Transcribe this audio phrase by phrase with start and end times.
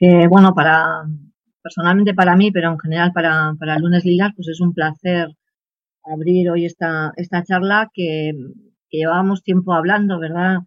[0.00, 1.04] que bueno, para
[1.62, 5.28] personalmente para mí, pero en general para, para Lunes Lilas, pues es un placer
[6.04, 8.32] abrir hoy esta, esta charla que,
[8.90, 10.60] llevábamos tiempo hablando, ¿verdad?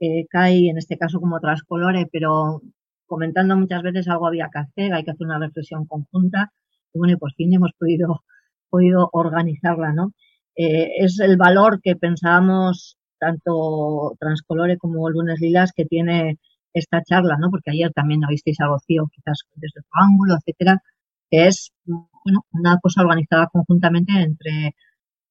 [0.00, 2.60] Eh, Kai, en este caso como Trascolore, pero
[3.06, 6.52] comentando muchas veces algo había que hacer, hay que hacer una reflexión conjunta
[6.92, 8.24] y bueno, y por fin hemos podido,
[8.68, 10.12] podido organizarla, ¿no?
[10.56, 16.38] Eh, es el valor que pensábamos tanto Transcolore como Lunes Lilas que tiene
[16.72, 17.50] esta charla, ¿no?
[17.50, 20.82] Porque ayer también visteis a Rocío, quizás desde otro ángulo, etcétera,
[21.30, 24.74] que es bueno, una cosa organizada conjuntamente entre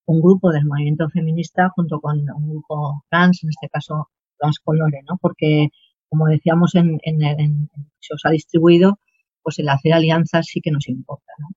[0.05, 5.17] un grupo del movimiento feminista junto con un grupo trans, en este caso Transcolore, ¿no?
[5.21, 5.69] Porque,
[6.09, 7.69] como decíamos, en, en,
[7.99, 8.99] se os ha distribuido,
[9.43, 11.49] pues el hacer alianzas sí que nos importa, ¿no?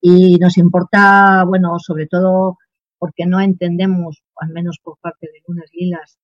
[0.00, 2.56] Y nos importa, bueno, sobre todo
[2.98, 6.18] porque no entendemos, al menos por parte de Lunes Lilas,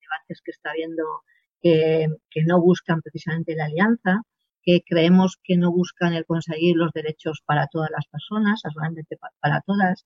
[0.00, 1.02] debates que está habiendo
[1.62, 2.08] que,
[2.46, 4.22] no buscan precisamente la alianza,
[4.62, 9.60] que creemos que no buscan el conseguir los derechos para todas las personas, solamente para
[9.60, 10.04] todas,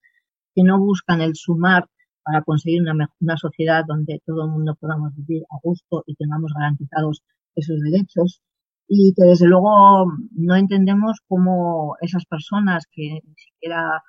[0.54, 1.86] que no buscan el sumar
[2.22, 7.22] para conseguir una, sociedad donde todo el mundo podamos vivir a gusto y tengamos garantizados
[7.54, 8.42] esos derechos.
[8.88, 14.02] Y que desde luego no entendemos cómo esas personas que ni siquiera,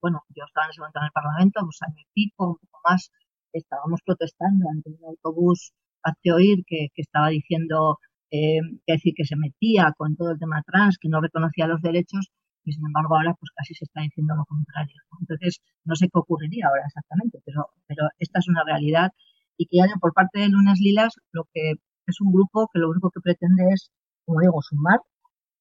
[0.00, 2.80] bueno, yo estaba en ese momento en el Parlamento, pues año y pico, un poco
[2.88, 3.10] más,
[3.52, 7.98] estábamos protestando ante un autobús hace oír que, estaba diciendo
[8.30, 11.82] eh, que decir que se metía con todo el tema trans, que no reconocía los
[11.82, 12.30] derechos,
[12.64, 14.94] y sin embargo ahora pues casi se está diciendo lo contrario.
[15.20, 19.10] Entonces, no sé qué ocurriría ahora exactamente, pero, pero esta es una realidad
[19.56, 21.72] y que ya por parte de Lunes Lilas lo que
[22.06, 23.90] es un grupo que lo único que pretende es,
[24.24, 25.00] como digo, sumar,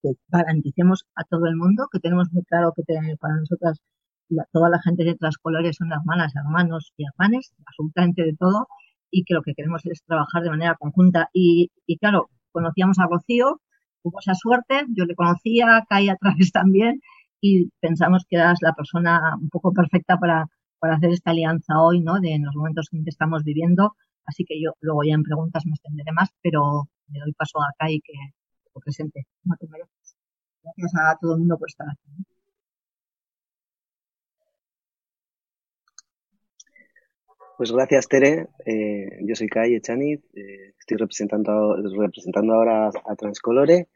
[0.01, 2.83] que garanticemos a todo el mundo, que tenemos muy claro que
[3.19, 3.79] para nosotras
[4.53, 8.67] toda la gente de otras colores son hermanas, hermanos y hermanes, absolutamente de todo,
[9.11, 11.29] y que lo que queremos es trabajar de manera conjunta.
[11.33, 13.61] Y, y claro, conocíamos a Rocío,
[14.03, 17.01] hubo esa suerte, yo le conocía, caí a través también
[17.41, 20.45] y pensamos que eras la persona un poco perfecta para,
[20.79, 22.19] para hacer esta alianza hoy, ¿no?
[22.19, 23.95] De los momentos en que estamos viviendo.
[24.25, 27.73] Así que yo luego ya en preguntas me extenderé más, pero le doy paso a
[27.77, 28.13] Kai que
[28.73, 29.25] lo presente.
[29.43, 30.15] No te mereces.
[30.63, 32.25] Gracias a todo el mundo por estar aquí.
[37.59, 38.47] Pues gracias, Tere.
[38.65, 43.89] Eh, yo soy Kai Echaniz, eh, estoy representando, representando ahora a Transcolore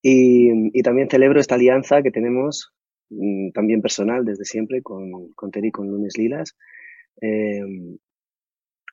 [0.00, 2.72] y, también celebro esta alianza que tenemos,
[3.10, 6.56] mm, también personal desde siempre, con, con Tere y con Lunes Lilas,
[7.20, 7.60] eh,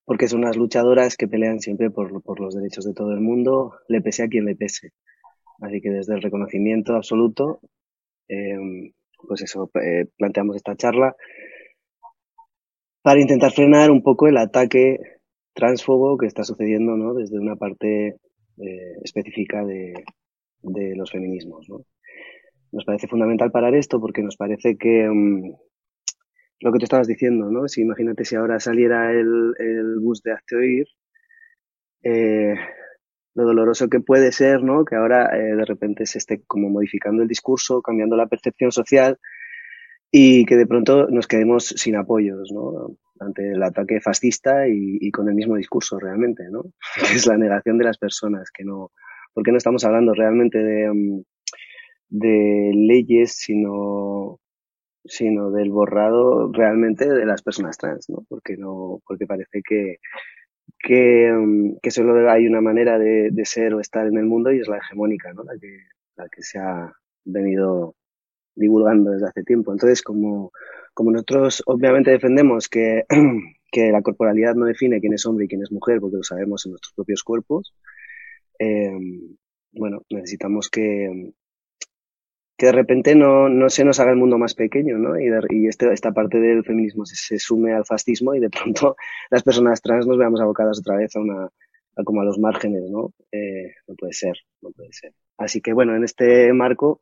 [0.03, 3.75] porque son unas luchadoras que pelean siempre por, por, los derechos de todo el mundo,
[3.87, 4.91] le pese a quien le pese.
[5.61, 7.61] Así que desde el reconocimiento absoluto,
[9.25, 9.71] pues eso,
[10.17, 11.15] planteamos esta charla
[13.01, 14.99] para intentar frenar un poco el ataque
[15.53, 17.13] transfobo que está sucediendo ¿no?
[17.13, 18.19] desde una parte
[18.57, 19.93] eh, específica de,
[20.95, 21.67] los feminismos.
[21.69, 21.85] ¿no?
[22.71, 25.51] Nos parece fundamental parar esto porque nos parece que mm,
[26.61, 27.67] lo que tú estabas diciendo, ¿no?
[27.67, 30.85] si imagínate si ahora saliera el, el bus de Hazte Oír,
[32.03, 32.55] eh,
[33.33, 34.85] lo doloroso que puede ser ¿no?
[34.85, 39.17] que ahora eh, de repente se esté como modificando el discurso, cambiando la percepción social
[40.11, 42.97] y que de pronto nos quedemos sin apoyos ¿no?
[43.19, 46.63] ante el ataque fascista y, con el mismo discurso realmente, ¿no?
[46.95, 48.91] que es la negación de las personas, que no,
[49.33, 51.23] porque no estamos hablando realmente de, mm,
[52.09, 54.39] de leyes, sino
[55.03, 58.23] sino del borrado realmente de las personas trans, ¿no?
[58.29, 59.97] Porque no, porque parece que,
[60.79, 64.51] que, mm, que solo hay una manera de, de, ser o estar en el mundo
[64.51, 65.43] y es la hegemónica, ¿no?
[65.43, 65.77] La que,
[66.17, 66.93] la que se ha
[67.25, 67.95] venido
[68.55, 69.71] divulgando desde hace tiempo.
[69.71, 70.51] Entonces, como,
[70.93, 73.05] como nosotros obviamente defendemos que,
[73.71, 76.65] que la corporalidad no define quién es hombre y quién es mujer, porque lo sabemos
[76.65, 77.73] en nuestros propios cuerpos,
[78.59, 78.91] eh,
[79.73, 81.33] bueno, necesitamos que,
[82.57, 85.19] que de repente no, no, se nos haga el mundo más pequeño, ¿no?
[85.19, 88.95] Y, y este, esta parte del feminismo se, sume al fascismo y de pronto
[89.31, 91.49] las personas trans nos veamos abocadas otra vez a una
[92.05, 93.13] como a los márgenes, ¿no?
[93.31, 95.13] Eh, no puede ser, no puede ser.
[95.37, 97.01] Así que bueno, en este marco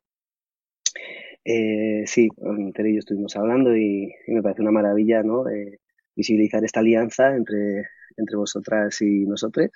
[1.44, 2.28] eh, sí,
[2.74, 5.48] Tere y yo estuvimos hablando y, me parece una maravilla ¿no?
[5.48, 5.78] Eh,
[6.16, 9.70] visibilizar esta alianza entre, entre vosotras y nosotros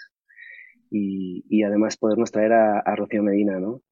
[0.90, 3.82] y, y además podernos traer a, a Rocío Medina, ¿no?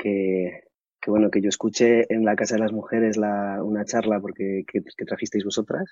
[0.00, 0.62] que,
[1.00, 4.64] que, bueno, que yo escuché en la Casa de las Mujeres la, una charla porque
[4.66, 5.84] que, que trajisteis vosotras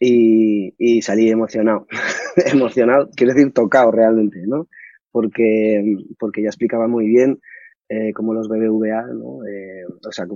[0.00, 1.86] y, y salí emocionado,
[2.52, 4.68] emocionado, quiero decir tocado realmente, ¿no?
[5.10, 7.40] Porque, porque ella explicaba muy bien
[7.88, 9.46] eh, como los BBVA, ¿no?
[9.46, 10.26] Eh, o sea,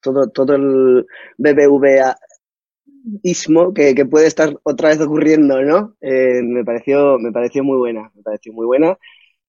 [0.00, 1.06] todo, todo el
[1.38, 2.16] BBVA
[3.22, 5.96] ismo que, que, puede estar otra vez ocurriendo, ¿no?
[6.00, 8.96] Eh, me pareció, me pareció muy buena, me pareció muy buena.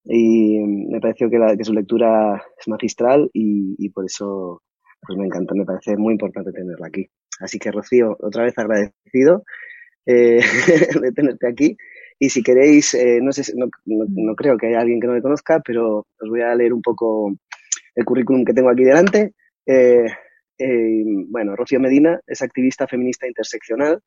[0.06, 4.62] y me pareció que, la, su lectura es magistral y, por eso
[5.06, 7.08] pues me encanta, me parece muy importante tenerla aquí.
[7.40, 9.44] Así que Rocío, otra vez agradecido
[10.06, 11.78] de tenerte aquí.
[12.20, 16.30] Y si queréis, eh, no, creo que haya alguien que no me conozca, pero os
[16.30, 17.34] voy a leer un poco
[17.96, 19.34] el currículum que tengo aquí delante.
[19.66, 20.06] Eh,
[21.30, 24.02] bueno, Rocío Medina es activista feminista interseccional,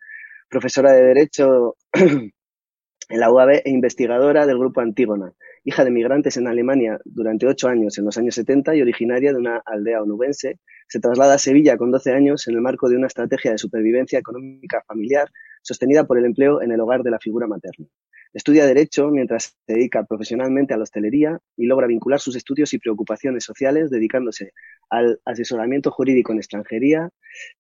[0.49, 5.33] profesora de Derecho en la UAB e investigadora del grupo Antígona,
[5.65, 9.39] hija de migrantes en Alemania durante ocho años en los años 70 y originaria de
[9.39, 13.09] una aldea onubense, se traslada a Sevilla con 12 años en el marco de una
[13.09, 15.29] estrategia de supervivencia económica familiar
[15.67, 17.87] sostenida por el empleo en el hogar de la figura materna.
[18.33, 22.79] Estudia Derecho mientras se dedica profesionalmente a la hostelería y logra vincular sus estudios y
[22.79, 24.53] preocupaciones sociales dedicándose
[24.91, 27.11] al asesoramiento jurídico en extranjería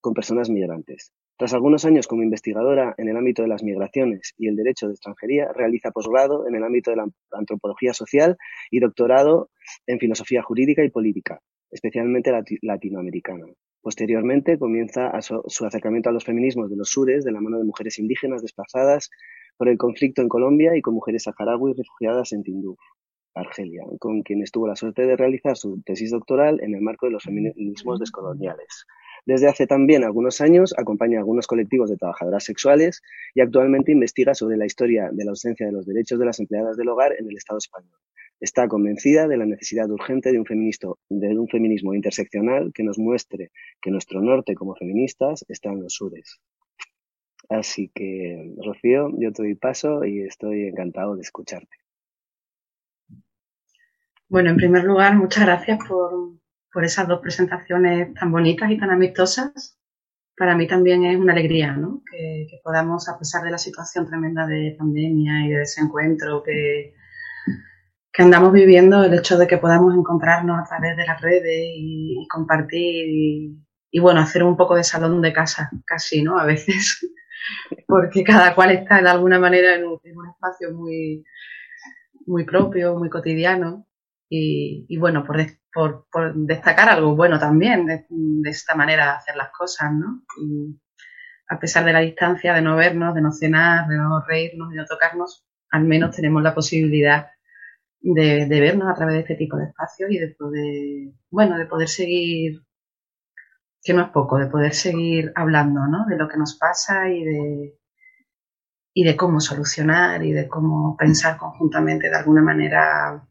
[0.01, 1.13] con personas migrantes.
[1.37, 4.93] Tras algunos años como investigadora en el ámbito de las migraciones y el derecho de
[4.93, 8.37] extranjería, realiza posgrado en el ámbito de la antropología social
[8.71, 9.51] y doctorado
[9.87, 12.33] en filosofía jurídica y política, especialmente
[12.63, 13.47] latinoamericana.
[13.87, 18.01] Posteriormente comienza su acercamiento a los feminismos de los sures de la mano de mujeres
[18.01, 19.11] indígenas desplazadas
[19.57, 22.81] por el conflicto en Colombia y con mujeres saharauis refugiadas en Tinduf,
[23.33, 27.13] Argelia, con quienes tuvo la suerte de realizar su tesis doctoral en el marco de
[27.13, 28.87] los feminismos descoloniales.
[29.25, 33.03] Desde hace también algunos años acompaña a algunos colectivos de trabajadoras sexuales
[33.37, 36.77] y actualmente investiga sobre la historia de la ausencia de los derechos de las empleadas
[36.77, 37.95] del hogar en el Estado español.
[38.41, 40.47] Está convencida de la necesidad urgente de un,
[41.09, 43.51] de un feminismo interseccional que nos muestre
[43.81, 46.41] que nuestro norte como feministas está en los sures.
[47.49, 51.77] Así que, Rocío, yo te doy paso y estoy encantado de escucharte.
[54.29, 56.37] Bueno, en primer lugar, muchas gracias por,
[56.85, 59.79] esas dos presentaciones tan bonitas y tan amistosas.
[60.37, 62.03] Para mí también es una alegría ¿no?
[62.11, 66.93] que, podamos, a pesar de la situación tremenda de pandemia y de desencuentro que,
[68.17, 72.27] que andamos viviendo, el hecho de que podamos encontrarnos a través de las redes y,
[72.31, 73.05] compartir
[73.91, 76.39] y, bueno, hacer un poco de salón de casa, casi, ¿no?
[76.39, 77.07] A veces,
[77.87, 81.25] porque cada cual está de alguna manera en un, espacio muy,
[82.25, 83.87] muy propio, muy cotidiano.
[84.31, 85.37] Y, bueno, por,
[86.11, 88.07] por, destacar algo bueno también de,
[88.49, 90.23] esta manera de hacer las cosas, ¿no?
[91.49, 94.77] a pesar de la distancia, de no vernos, de no cenar, de no reírnos, de
[94.77, 97.29] no tocarnos, al menos tenemos la posibilidad
[98.01, 101.89] de, vernos a través de este tipo de espacios y de poder, bueno, de poder
[101.89, 102.63] seguir,
[103.83, 106.07] que no es poco, de poder seguir hablando, ¿no?
[106.07, 107.79] De lo que nos pasa y de,
[108.95, 113.27] y de cómo solucionar y de cómo pensar conjuntamente de alguna manera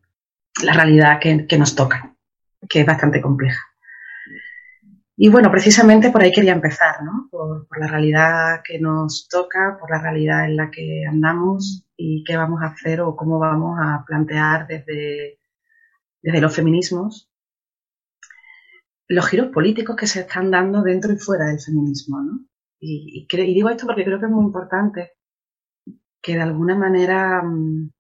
[0.63, 2.15] la realidad que nos toca
[2.67, 3.59] que es bastante compleja.
[5.17, 7.29] Y bueno, precisamente por ahí quería empezar, ¿no?
[7.31, 12.35] Por, la realidad que nos toca, por la realidad en la que andamos y qué
[12.35, 15.39] vamos a hacer o cómo vamos a plantear desde,
[16.21, 17.29] desde los feminismos
[19.07, 22.45] los giros políticos que se están dando dentro y fuera del feminismo, ¿no?
[22.79, 25.13] Y, y digo esto porque creo que es muy importante
[26.21, 27.91] que de alguna manera mm,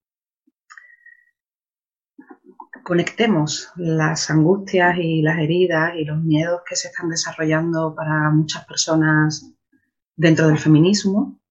[2.85, 8.63] conectemos las angustias y las heridas y los miedos que se están desarrollando para muchas
[8.65, 9.51] personas
[10.15, 11.41] dentro del feminismo,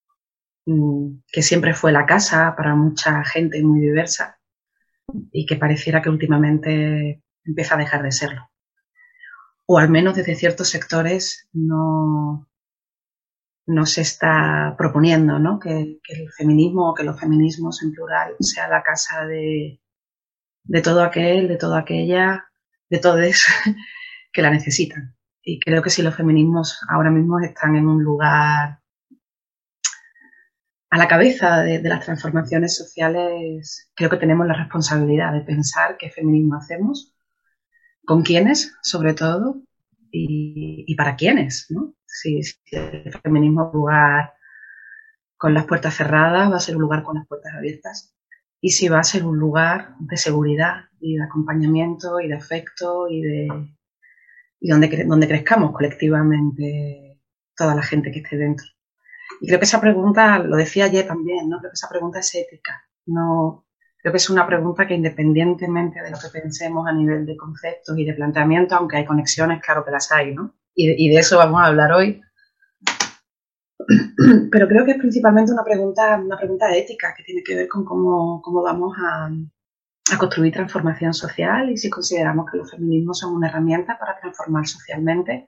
[0.65, 4.39] mm, que siempre fue la casa para mucha gente muy diversa
[5.33, 8.49] y que pareciera que últimamente empieza a dejar de serlo.
[9.65, 12.47] O al menos desde ciertos sectores no,
[13.67, 15.59] no se está proponiendo ¿no?
[15.59, 19.81] que, que el feminismo o que los feminismos en plural sea la casa de,
[20.65, 22.45] de todo aquel, de toda aquella,
[22.89, 23.19] de todos
[24.33, 25.15] que la necesitan.
[25.41, 28.79] Y creo que si los feminismos ahora mismo están en un lugar
[30.89, 36.09] a la cabeza de, las transformaciones sociales, creo que tenemos la responsabilidad de pensar qué
[36.09, 37.13] feminismo hacemos,
[38.05, 39.61] con quiénes, sobre todo,
[40.11, 41.95] y, para quiénes, ¿no?
[42.05, 44.33] Si, si el feminismo es un lugar
[45.37, 48.14] con las puertas cerradas, va a ser un lugar con las puertas abiertas
[48.65, 53.07] y si va a ser un lugar de seguridad y de acompañamiento y de afecto
[53.07, 53.47] y de
[54.59, 57.21] y donde, donde crezcamos colectivamente
[57.55, 58.65] toda la gente que esté dentro.
[59.39, 61.59] Y creo que esa pregunta, lo decía ayer también, ¿no?
[61.59, 62.81] Creo que esa pregunta es ética.
[63.05, 63.67] No,
[63.99, 67.95] creo que es una pregunta que independientemente de lo que pensemos a nivel de conceptos
[67.99, 70.55] y de planteamiento, aunque hay conexiones, claro que las hay, ¿no?
[70.73, 72.19] Y y de eso vamos a hablar hoy,
[74.51, 77.85] pero creo que es principalmente una pregunta, una pregunta ética que tiene que ver con
[77.85, 79.29] cómo, cómo vamos a,
[80.19, 85.47] construir transformación social y si consideramos que los feminismos son una herramienta para transformar socialmente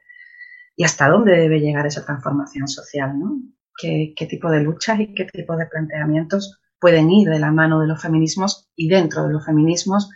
[0.75, 3.39] y hasta dónde debe llegar esa transformación social, ¿no?
[3.79, 7.79] ¿Qué, qué tipo de luchas y qué tipo de planteamientos pueden ir de la mano
[7.79, 10.10] de los feminismos y dentro de los feminismos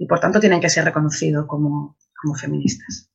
[0.00, 1.96] y por tanto tienen que ser reconocidos como,
[2.40, 3.09] feministas.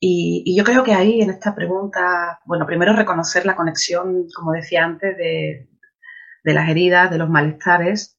[0.00, 4.84] Y, yo creo que ahí en esta pregunta, bueno, primero reconocer la conexión, como decía
[4.84, 5.68] antes, de,
[6.44, 8.18] las heridas, de los malestares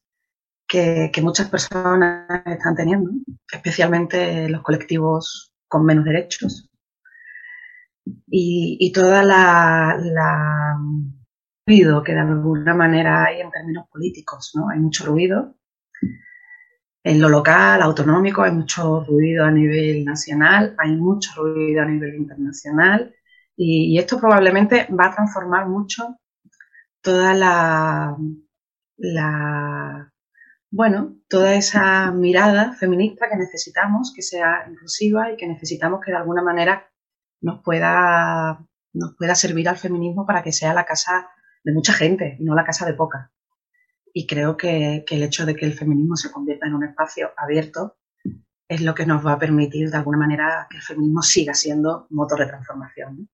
[0.68, 3.12] que, muchas personas están teniendo,
[3.52, 6.70] especialmente los colectivos con menos derechos.
[8.28, 10.78] Y, toda la, la
[11.66, 14.70] ruido que de alguna manera hay en términos políticos, ¿no?
[14.70, 15.56] Hay mucho ruido.
[17.04, 22.16] En lo local, autonómico, hay mucho ruido a nivel nacional, hay mucho ruido a nivel
[22.16, 23.16] internacional
[23.56, 26.18] y, esto probablemente va a transformar mucho
[27.02, 28.16] toda la,
[28.98, 30.12] la,
[30.70, 36.18] bueno, toda esa mirada feminista que necesitamos, que sea inclusiva y que necesitamos que de
[36.18, 36.88] alguna manera
[37.42, 41.30] nos pueda, nos pueda servir al feminismo para que sea la casa
[41.64, 43.32] de mucha gente y no la casa de poca.
[44.14, 47.98] Y creo que, el hecho de que el feminismo se convierta en un espacio abierto
[48.68, 52.08] es lo que nos va a permitir de alguna manera que el feminismo siga siendo
[52.10, 53.30] motor de transformación.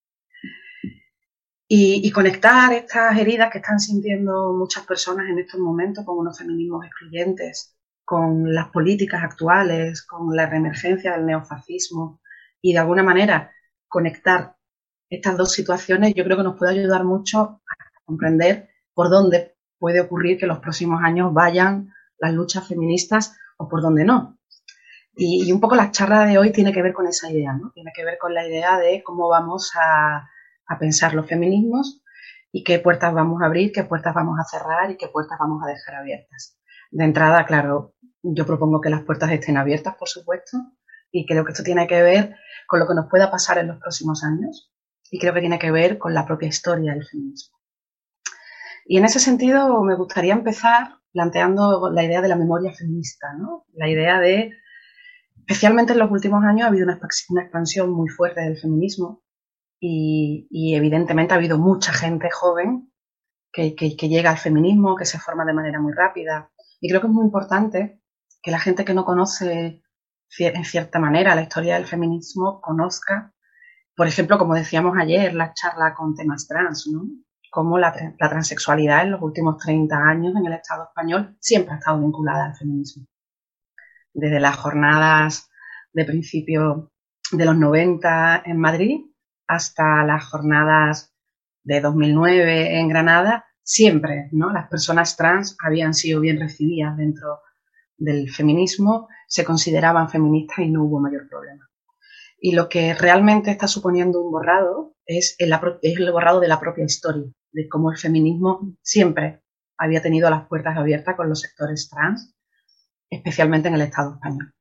[1.70, 6.86] Y, conectar estas heridas que están sintiendo muchas personas en estos momentos con unos feminismos
[6.86, 12.22] excluyentes, con las políticas actuales, con la reemergencia del neofascismo
[12.62, 13.52] y de alguna manera
[13.90, 14.56] conectar
[15.10, 17.62] estas dos situaciones, yo creo que nos puede ayudar mucho
[18.06, 23.82] comprender por dónde puede ocurrir que los próximos años vayan las luchas feministas o por
[23.82, 24.38] dónde no.
[25.16, 27.72] Y, un poco la charla de hoy tiene que ver con esa idea, ¿no?
[27.72, 30.30] Tiene que ver con la idea de cómo vamos a,
[30.68, 32.04] a pensar los feminismos
[32.52, 35.64] y qué puertas vamos a abrir, qué puertas vamos a cerrar y qué puertas vamos
[35.64, 36.60] a dejar abiertas.
[36.92, 40.58] De entrada, claro, yo propongo que las puertas estén abiertas, por supuesto,
[41.12, 42.36] y creo que esto tiene que ver
[42.68, 44.72] con lo que nos pueda pasar en los próximos años
[45.10, 47.57] y creo que tiene que ver con la propia historia del feminismo.
[48.88, 53.66] Y en ese sentido me gustaría empezar planteando la idea de la memoria feminista, ¿no?
[53.74, 54.54] La idea de,
[55.36, 57.00] especialmente en los últimos años, ha habido una,
[57.42, 59.24] expansión muy fuerte del feminismo
[59.80, 62.92] y, evidentemente ha habido mucha gente joven
[63.52, 66.52] que, llega al feminismo, que se forma de manera muy rápida.
[66.80, 68.02] Y creo que es muy importante
[68.42, 69.82] que la gente que no conoce
[70.38, 73.34] en cierta manera la historia del feminismo conozca,
[73.96, 77.04] por ejemplo, como decíamos ayer, la charla con temas trans, ¿no?
[77.50, 82.00] Cómo la, transexualidad en los últimos 30 años en el Estado español siempre ha estado
[82.00, 83.06] vinculada al feminismo.
[84.14, 85.50] Desde las jornadas
[85.94, 86.92] de principio
[87.32, 89.02] de los 90 en Madrid
[89.48, 91.14] hasta las jornadas
[91.64, 94.52] de 2009 en Granada, siempre ¿no?
[94.52, 97.42] las personas trans habían sido bien recibidas dentro
[97.98, 101.68] del feminismo, se consideraban feministas y no hubo mayor problema.
[102.40, 106.60] Y lo que realmente está suponiendo un borrado es el, es el borrado de la
[106.60, 109.42] propia historia de cómo el feminismo siempre
[109.78, 112.36] había tenido las puertas abiertas con los sectores trans,
[113.10, 114.54] especialmente en el Estado español.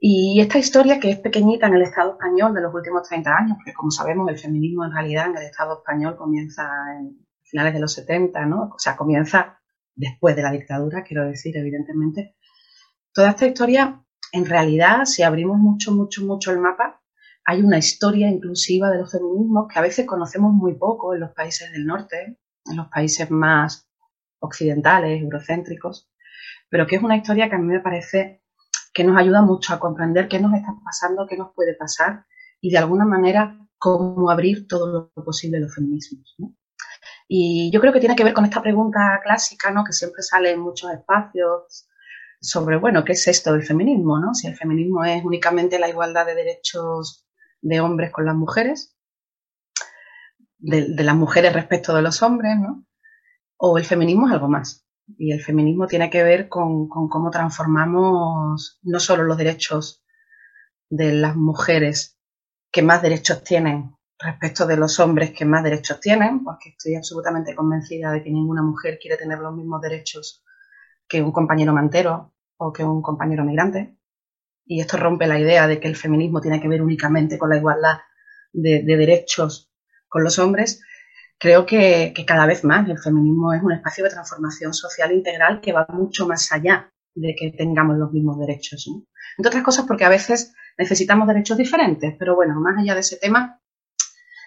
[0.00, 3.56] Y esta historia, que es pequeñita en el Estado español de los últimos 30 años,
[3.58, 7.80] porque como sabemos el feminismo en realidad en el Estado español comienza en finales de
[7.80, 8.70] los 70, ¿no?
[8.74, 9.60] O sea, comienza
[9.94, 12.36] después de la dictadura, quiero decir, evidentemente.
[13.12, 14.02] Toda esta historia,
[14.32, 16.99] en realidad, si abrimos mucho, mucho, mucho el mapa,
[17.50, 21.32] hay una historia inclusiva de los feminismos que a veces conocemos muy poco en los
[21.32, 23.88] países del norte, en los países más
[24.38, 26.08] occidentales, eurocéntricos,
[26.68, 28.44] pero que es una historia que a mí me parece
[28.94, 32.24] que nos ayuda mucho a comprender qué nos está pasando, qué nos puede pasar
[32.60, 36.36] y de alguna manera cómo abrir todo lo posible los feminismos.
[37.26, 39.82] Y yo creo que tiene que ver con esta pregunta clásica, ¿no?
[39.82, 41.88] que siempre sale en muchos espacios
[42.40, 44.20] sobre, bueno, ¿qué es esto del feminismo?
[44.20, 44.34] ¿no?
[44.34, 47.26] Si el feminismo es únicamente la igualdad de derechos
[47.62, 48.96] de hombres con las mujeres,
[50.58, 52.84] de, las mujeres respecto de los hombres, ¿no?
[53.56, 54.86] O el feminismo es algo más.
[55.18, 60.04] Y el feminismo tiene que ver con, cómo transformamos no solo los derechos
[60.88, 62.18] de las mujeres
[62.70, 67.54] que más derechos tienen respecto de los hombres que más derechos tienen, porque estoy absolutamente
[67.54, 70.44] convencida de que ninguna mujer quiere tener los mismos derechos
[71.08, 73.96] que un compañero mantero o que un compañero migrante
[74.70, 77.56] y esto rompe la idea de que el feminismo tiene que ver únicamente con la
[77.56, 77.98] igualdad
[78.52, 79.68] de, derechos
[80.08, 80.80] con los hombres,
[81.38, 85.72] creo que, cada vez más el feminismo es un espacio de transformación social integral que
[85.72, 88.88] va mucho más allá de que tengamos los mismos derechos.
[89.36, 93.16] Entre otras cosas porque a veces necesitamos derechos diferentes, pero bueno, más allá de ese
[93.16, 93.60] tema,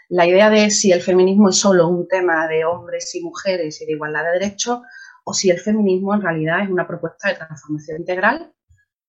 [0.08, 3.86] la idea de si el feminismo es solo un tema de hombres y mujeres y
[3.88, 4.80] de igualdad de derechos,
[5.26, 8.54] o si el feminismo en realidad es una propuesta de transformación integral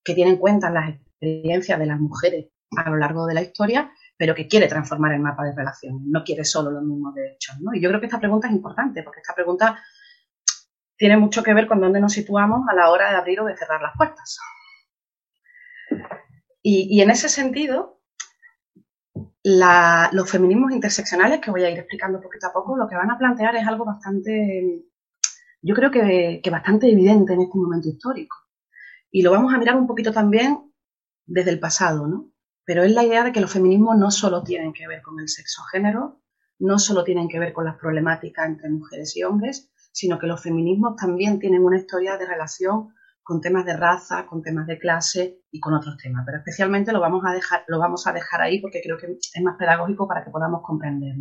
[0.05, 2.45] que tiene en cuenta las experiencias de las mujeres
[2.77, 6.23] a lo largo de la historia, pero que quiere transformar el mapa de relaciones, no
[6.23, 7.55] quiere solo los mismos derechos.
[7.59, 7.73] ¿no?
[7.73, 9.79] Y yo creo que esta pregunta es importante, porque esta pregunta
[10.95, 13.57] tiene mucho que ver con dónde nos situamos a la hora de abrir o de
[13.57, 14.39] cerrar las puertas.
[16.61, 18.01] Y, en ese sentido,
[19.43, 23.17] los feminismos interseccionales, que voy a ir explicando poquito a poco, lo que van a
[23.19, 24.83] plantear es algo bastante,
[25.61, 28.44] yo creo que, que bastante evidente en este momento histórico.
[29.15, 30.73] Y lo vamos a mirar un poquito también
[31.25, 32.33] desde el pasado, ¿no?
[32.65, 35.29] Pero es la idea de que los feminismos no solo tienen que ver con el
[35.29, 36.21] sexo-género,
[36.59, 40.43] no solo tienen que ver con las problemáticas entre mujeres y hombres, sino que los
[40.43, 42.89] feminismos también tienen una historia de relación
[43.23, 46.23] con temas de raza, con temas de clase y con otros temas.
[46.25, 49.41] Pero especialmente lo vamos a dejar, lo vamos a dejar ahí porque creo que es
[49.41, 51.15] más pedagógico para que podamos comprender.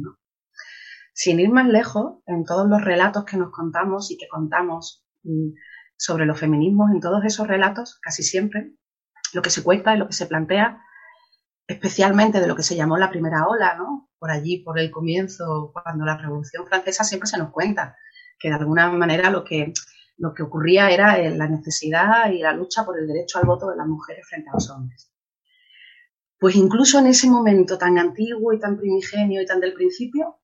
[1.13, 5.51] Sin ir más lejos, en todos los relatos que nos contamos y que contamos mm,
[6.05, 8.75] sobre los feminismos, en todos esos relatos, casi siempre,
[9.33, 10.83] lo que se cuenta y lo que se plantea,
[11.67, 14.11] especialmente de lo que se llamó la primera ola, ¿no?
[14.19, 17.97] Por allí, por el comienzo, cuando la Revolución Francesa siempre se nos cuenta
[18.39, 19.73] que de alguna manera lo que,
[20.19, 23.71] lo que ocurría era eh, la necesidad y la lucha por el derecho al voto
[23.71, 25.11] de las mujeres frente a los hombres.
[26.39, 30.41] Pues incluso en ese momento tan antiguo y tan primigenio y tan del principio,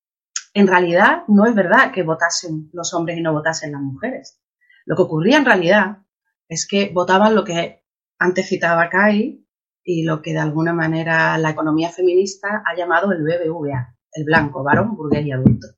[0.54, 4.40] en realidad no es verdad que votasen los hombres y no votasen las mujeres.
[4.86, 5.98] Lo que ocurría en realidad
[6.48, 7.84] es que votaban lo que
[8.18, 9.46] antes citaba Kai
[9.84, 14.62] y lo que de alguna manera la economía feminista ha llamado el BBVA, el blanco,
[14.62, 15.68] varón, burgués y adulto.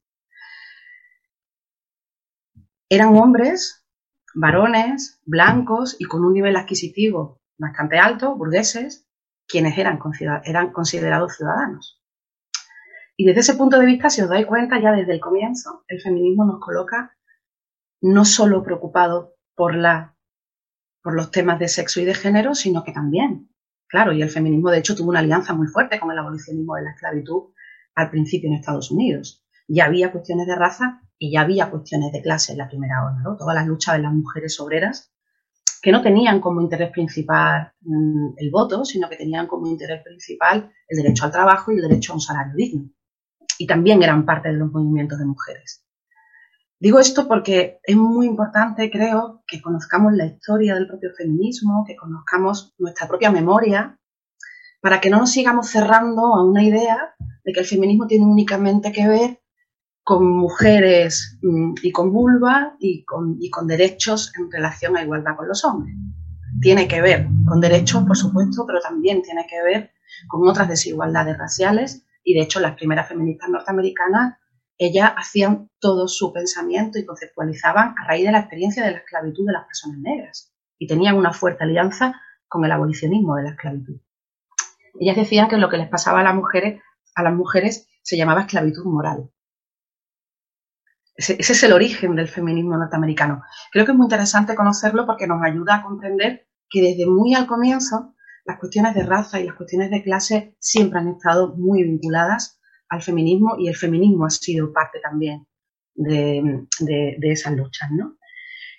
[2.89, 3.87] Eran hombres,
[4.35, 9.09] varones, blancos y con un nivel adquisitivo bastante alto, burgueses,
[9.47, 9.99] quienes eran,
[10.45, 12.03] eran considerados ciudadanos.
[13.17, 16.01] Y desde ese punto de vista, si os dais cuenta, ya desde el comienzo, el
[16.01, 17.17] feminismo nos coloca
[18.03, 20.17] no solo preocupado por, la,
[21.03, 23.51] por los temas de sexo y de género, sino que también,
[23.89, 26.83] claro, y el feminismo de hecho tuvo una alianza muy fuerte con el abolicionismo de
[26.83, 27.53] la esclavitud
[27.95, 29.45] al principio en Estados Unidos.
[29.69, 33.21] Ya había cuestiones de raza y ya había cuestiones de clase en la primera ola,
[33.23, 33.37] ¿no?
[33.37, 35.13] Todas las luchas de las mujeres obreras
[35.81, 40.73] que no tenían como interés principal mm, el voto, sino que tenían como interés principal
[40.89, 42.91] el derecho al trabajo y el derecho a un salario digno.
[43.59, 45.82] Y también eran parte de los movimientos de mujeres.
[46.83, 51.95] Digo esto porque es muy importante, creo, que conozcamos la historia del propio feminismo, que
[51.95, 54.01] conozcamos nuestra propia memoria,
[54.81, 57.15] para que no nos sigamos cerrando a una idea
[57.45, 59.41] de que el feminismo tiene únicamente que ver
[60.03, 65.37] con mujeres mm, y con vulva y con, y con derechos en relación a igualdad
[65.37, 65.95] con los hombres.
[66.61, 69.93] Tiene que ver con derechos, por supuesto, pero también tiene que ver
[70.27, 74.42] con otras desigualdades raciales y de hecho las primeras feministas norteamericanas,
[74.79, 79.47] ellas hacían todo su pensamiento y conceptualizaban a raíz de la experiencia de la esclavitud
[79.47, 84.01] de las personas negras y tenían una fuerte alianza con el abolicionismo de la esclavitud.
[84.99, 86.81] Ellas decían que lo que les pasaba a las mujeres,
[87.15, 89.31] a las mujeres se llamaba esclavitud moral
[91.15, 93.43] ese, es el origen del feminismo norteamericano.
[93.71, 97.47] Creo que es muy interesante conocerlo porque nos ayuda a comprender que desde muy al
[97.47, 102.59] comienzo las cuestiones de raza y las cuestiones de clase siempre han estado muy vinculadas
[102.93, 105.47] al feminismo y el feminismo ha sido parte también
[105.95, 106.67] de,
[107.23, 108.19] esas luchas, ¿no?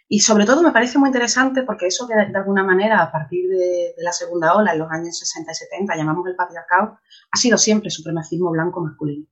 [0.08, 3.50] Y sobre todo me parece muy interesante porque eso que de alguna manera a partir
[3.50, 7.00] de, de, la segunda ola en los años 60 y 70 llamamos el patriarcado,
[7.32, 9.26] ha sido siempre supremacismo blanco masculino.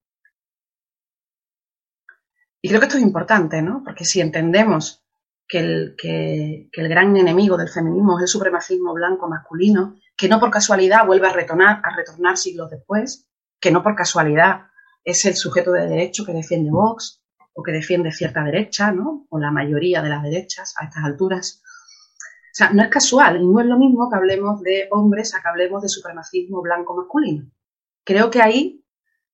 [2.63, 3.83] Y creo que esto es importante, ¿no?
[3.83, 5.05] Porque si entendemos
[5.47, 10.39] que el, que, el, gran enemigo del feminismo es el supremacismo blanco masculino, que no
[10.39, 13.27] por casualidad vuelve a retornar, a retornar siglos después,
[13.59, 14.70] que no por casualidad
[15.03, 17.21] es el sujeto de derecho que defiende Vox
[17.53, 19.25] o que defiende cierta derecha, ¿no?
[19.29, 21.61] O la mayoría de las derechas a estas alturas.
[21.63, 25.41] O sea, no es casual y no es lo mismo que hablemos de hombres a
[25.41, 27.49] que hablemos de supremacismo blanco masculino.
[28.03, 28.81] Creo que ahí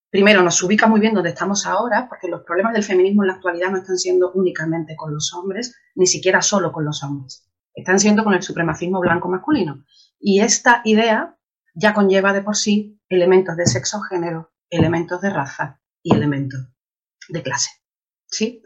[0.10, 3.34] primero nos ubica muy bien donde estamos ahora, porque los problemas del feminismo en la
[3.36, 8.00] actualidad no están siendo únicamente con los hombres, ni siquiera solo con los hombres, están
[8.00, 9.84] siendo con el supremacismo blanco masculino.
[10.20, 11.38] Y esta idea
[11.76, 16.70] ya conlleva de por sí elementos de sexo género, elementos de raza y elementos
[17.30, 17.72] de clase.
[18.28, 18.62] ¿Sí?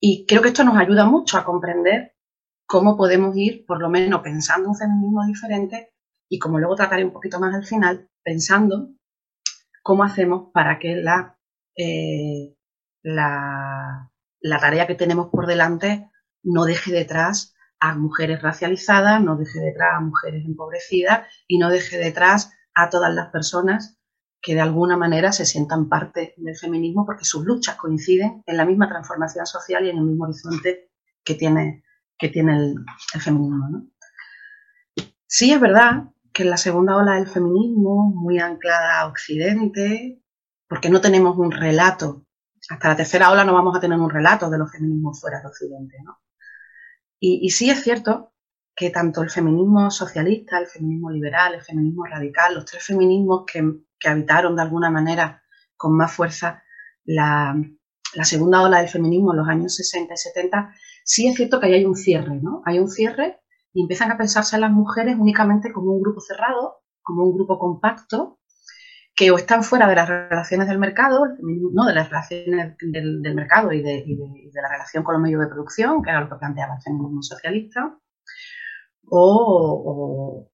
[0.00, 2.14] Y creo que esto nos ayuda mucho a comprender
[2.66, 5.94] cómo podemos ir, por lo menos, pensando un feminismo diferente
[6.28, 8.90] y como luego trataré un poquito más al final, pensando
[9.82, 11.38] cómo hacemos para que la,
[11.76, 12.56] eh,
[13.02, 16.10] la, la, tarea que tenemos por delante
[16.42, 21.98] no deje detrás a mujeres racializadas, no deje detrás a mujeres empobrecidas y no deje
[21.98, 23.98] detrás a todas las personas
[24.44, 28.66] que de alguna manera se sientan parte del feminismo porque sus luchas coinciden en la
[28.66, 30.90] misma transformación social y en el mismo horizonte
[31.24, 31.82] que tiene,
[32.18, 32.74] que tiene el,
[33.22, 33.68] feminismo.
[33.70, 33.86] ¿no?
[35.26, 40.20] Sí es verdad que en la segunda ola del feminismo, muy anclada a Occidente,
[40.68, 42.26] porque no tenemos un relato.
[42.68, 45.46] Hasta la tercera ola no vamos a tener un relato de los feminismos fuera de
[45.46, 46.18] Occidente, ¿no?
[47.18, 48.34] Y, sí es cierto
[48.76, 53.62] que tanto el feminismo socialista, el feminismo liberal, el feminismo radical, los tres feminismos que,
[54.08, 55.42] habitaron de alguna manera
[55.76, 56.62] con más fuerza
[57.04, 57.54] la,
[58.22, 61.74] segunda ola del feminismo en los años 60 y 70, sí es cierto que ahí
[61.74, 62.62] hay un cierre, ¿no?
[62.64, 63.40] Hay un cierre
[63.72, 68.38] y empiezan a pensarse las mujeres únicamente como un grupo cerrado, como un grupo compacto,
[69.14, 73.72] que o están fuera de las relaciones del mercado, no de las relaciones del, mercado
[73.72, 74.04] y de,
[74.54, 77.96] la relación con los medios de producción, que era lo que planteaba el feminismo socialista,
[79.08, 80.50] o,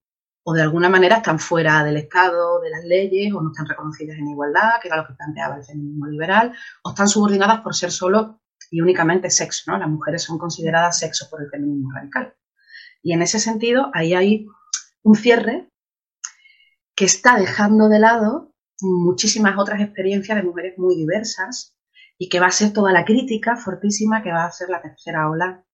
[0.46, 4.28] de alguna manera están fuera del Estado, de las leyes, o no están reconocidas en
[4.28, 8.40] igualdad, que era lo que planteaba el feminismo liberal, o están subordinadas por ser solo
[8.70, 9.78] y únicamente sexo, ¿no?
[9.78, 12.34] Las mujeres son consideradas sexo por el feminismo radical.
[13.02, 14.46] Y en ese sentido, ahí hay
[15.02, 15.70] un cierre
[16.94, 21.76] que está dejando de lado muchísimas otras experiencias de mujeres muy diversas
[22.18, 25.28] y que va a ser toda la crítica fortísima que va a hacer la tercera
[25.30, 25.64] ola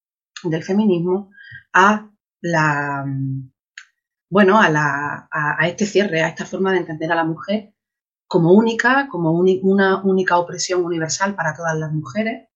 [0.44, 1.30] del feminismo
[1.72, 3.04] a la
[4.28, 7.72] bueno a, la, a, este cierre, a esta forma de entender a la mujer
[8.26, 12.48] como única, como una única opresión universal para todas las mujeres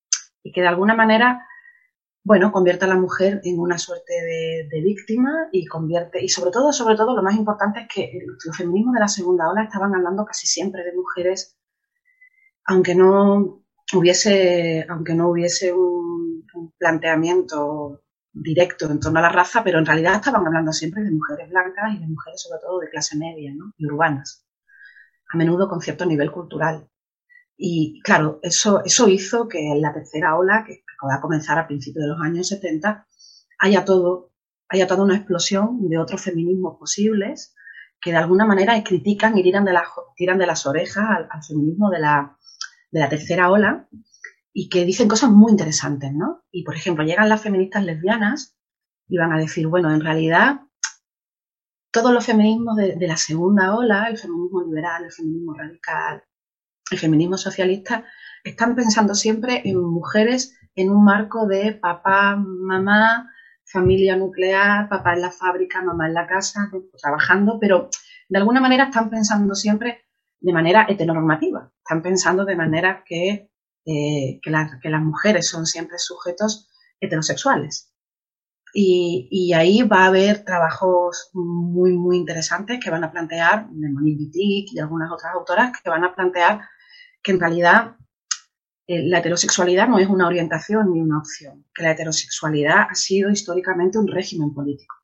[0.42, 1.46] y que de alguna manera
[2.22, 4.12] bueno, convierte a la mujer en una suerte
[4.70, 8.56] de, víctima y convierte, y sobre todo, sobre todo, lo más importante es que los
[8.56, 11.56] feminismos de la segunda ola estaban hablando casi siempre de mujeres,
[12.66, 13.62] aunque no
[13.94, 16.46] hubiese, aunque no hubiese un,
[16.78, 21.48] planteamiento directo en torno a la raza, pero en realidad estaban hablando siempre de mujeres
[21.50, 23.72] blancas y de mujeres sobre todo de clase media ¿no?
[23.76, 24.46] y urbanas,
[25.32, 26.88] a menudo con cierto nivel cultural.
[27.56, 31.66] Y claro, eso, eso hizo que en la tercera ola, que va a comenzar a
[31.66, 33.06] principios de los años 70,
[33.58, 34.32] haya todo,
[34.68, 37.54] haya toda una explosión de otros feminismos posibles
[38.00, 39.78] que de alguna manera critican y tiran de,
[40.16, 42.36] tiran de las orejas al, feminismo de la,
[42.90, 43.86] de la tercera ola
[44.52, 46.42] y que dicen cosas muy interesantes, ¿no?
[46.50, 48.56] Y por ejemplo, llegan las feministas lesbianas
[49.08, 50.60] y van a decir, bueno, en realidad
[51.92, 56.22] todos los feminismos de, la segunda ola, el feminismo liberal, el feminismo radical,
[56.90, 58.04] el feminismo socialista,
[58.44, 63.28] están pensando siempre en mujeres en un marco de papá, mamá,
[63.64, 67.88] familia nuclear, papá en la fábrica, mamá en la casa, trabajando, pero
[68.28, 70.04] de alguna manera están pensando siempre
[70.40, 73.50] de manera heteronormativa, están pensando de manera que,
[73.86, 76.68] eh, que, las mujeres son siempre sujetos
[77.00, 77.92] heterosexuales.
[78.72, 84.20] Y, ahí va a haber trabajos muy, muy interesantes que van a plantear, de Monique
[84.20, 86.60] Wittig y algunas otras autoras, que van a plantear
[87.22, 87.96] que en realidad
[88.86, 93.30] eh, la heterosexualidad no es una orientación ni una opción, que la heterosexualidad ha sido
[93.30, 94.94] históricamente un régimen político.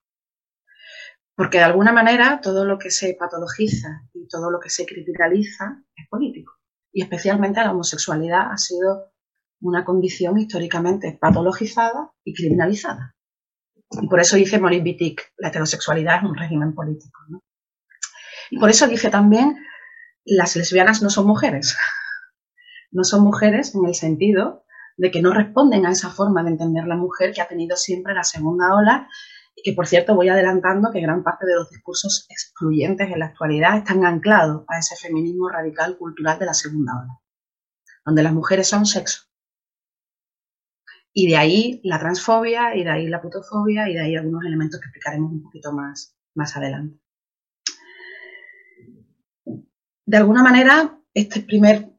[1.35, 5.83] Porque de alguna manera todo lo que se patologiza y todo lo que se criticaliza
[5.95, 6.53] es político.
[6.97, 9.13] Y especialmente la homosexualidad ha sido
[9.61, 13.15] una condición históricamente patologizada y criminalizada.
[14.01, 17.21] Y por eso dice Maurice Wittig, la heterosexualidad es un régimen político.
[18.51, 19.59] Y por eso dice también,
[20.25, 21.77] las lesbianas no son mujeres,
[22.93, 24.65] no son mujeres en el sentido
[24.97, 28.15] de que no responden a esa forma de entender la mujer que ha tenido siempre
[28.15, 29.07] la segunda ola
[29.57, 33.27] y que, por cierto, voy adelantando que gran parte de los discursos excluyentes en la
[33.27, 37.21] actualidad están anclados a ese feminismo radical cultural de la segunda ola,
[38.05, 39.23] donde las mujeres son sexo.
[41.15, 44.79] Y de ahí la transfobia, y de ahí la putofobia, y de ahí algunos elementos
[44.79, 47.01] que explicaremos un poquito más, más adelante.
[50.05, 51.96] De alguna manera, este primer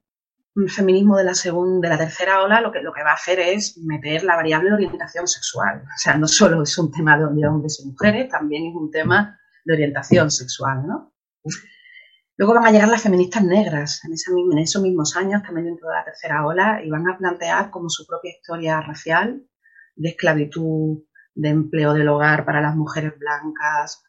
[0.67, 3.39] feminismo de la segunda, de la tercera ola lo que, lo que va a hacer
[3.39, 5.83] es meter la variable de orientación sexual.
[5.83, 9.39] O sea, no solo es un tema de hombres y mujeres, también es un tema
[9.63, 11.13] de orientación sexual, ¿no?
[12.37, 14.13] Luego van a llegar las feministas negras en,
[14.51, 17.89] en esos mismos años, también dentro de la tercera ola, y van a plantear como
[17.89, 19.43] su propia historia racial,
[19.95, 24.03] de esclavitud, de empleo del hogar para las mujeres blancas,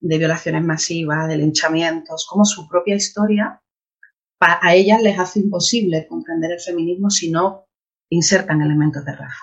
[0.00, 3.61] de violaciones masivas, de linchamientos, como su propia historia
[4.42, 7.66] a ellas les hace imposible comprender el feminismo si no
[8.08, 9.42] insertan elementos de raza.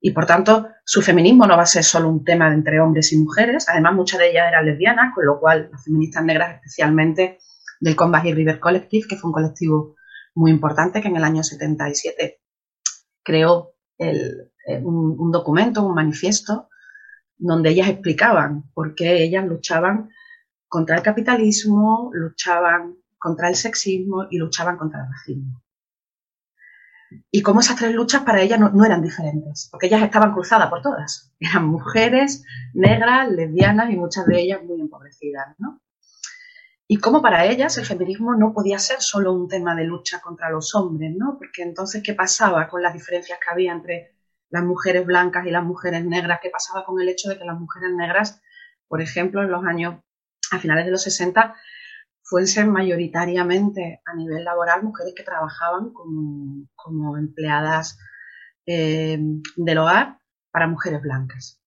[0.00, 3.18] Y por tanto, su feminismo no va a ser solo un tema entre hombres y
[3.18, 7.38] mujeres, además muchas de ellas eran lesbianas, con lo cual las feministas negras especialmente
[7.80, 9.96] del Combat y River Collective, que fue un colectivo
[10.34, 12.40] muy importante que en el año 77
[13.24, 14.20] creó eh,
[14.82, 16.68] un, un documento, un manifiesto,
[17.36, 20.10] donde ellas explicaban por qué ellas luchaban
[20.68, 25.62] contra el capitalismo, luchaban contra el sexismo y luchaban contra el racismo.
[27.30, 30.82] Y cómo esas tres luchas para ellas no, eran diferentes, porque ellas estaban cruzadas por
[30.82, 31.32] todas.
[31.40, 35.80] Eran mujeres, negras, lesbianas y muchas de ellas muy empobrecidas, ¿no?
[36.86, 40.50] Y cómo para ellas el feminismo no podía ser solo un tema de lucha contra
[40.50, 41.36] los hombres, ¿no?
[41.38, 44.14] Porque entonces, ¿qué pasaba con las diferencias que había entre
[44.50, 47.58] las mujeres blancas y las mujeres negras, qué pasaba con el hecho de que las
[47.58, 48.40] mujeres negras,
[48.86, 49.96] por ejemplo, en los años,
[50.50, 51.54] a finales de los 60,
[52.28, 57.98] fuesen mayoritariamente a nivel laboral mujeres que trabajaban como, empleadas
[58.66, 59.18] eh,
[59.56, 60.18] del hogar
[60.50, 61.62] para mujeres blancas.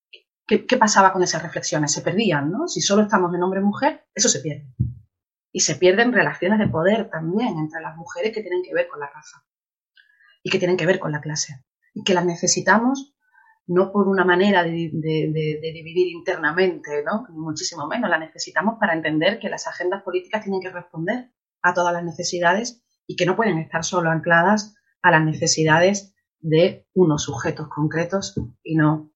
[0.45, 1.91] ¿Qué, ¿Qué, pasaba con esas reflexiones?
[1.91, 2.67] Se perdían, ¿no?
[2.67, 4.67] Si solo estamos en hombre-mujer, eso se pierde.
[5.51, 8.99] Y se pierden relaciones de poder también entre las mujeres que tienen que ver con
[8.99, 9.43] la raza
[10.43, 11.65] y que tienen que ver con la clase.
[11.93, 13.15] Y que las necesitamos
[13.71, 17.25] no por una manera de, dividir internamente, ¿no?
[17.29, 21.31] muchísimo menos, la necesitamos para entender que las agendas políticas tienen que responder
[21.61, 26.85] a todas las necesidades y que no pueden estar solo ancladas a las necesidades de
[26.93, 29.13] unos sujetos concretos y no,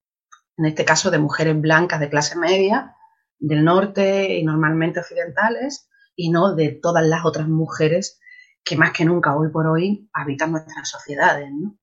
[0.56, 2.96] en este caso, de mujeres blancas de clase media,
[3.38, 8.18] del norte y normalmente occidentales, y no de todas las otras mujeres
[8.64, 11.50] que más que nunca hoy por hoy habitan nuestras sociedades.
[11.52, 11.76] ¿no?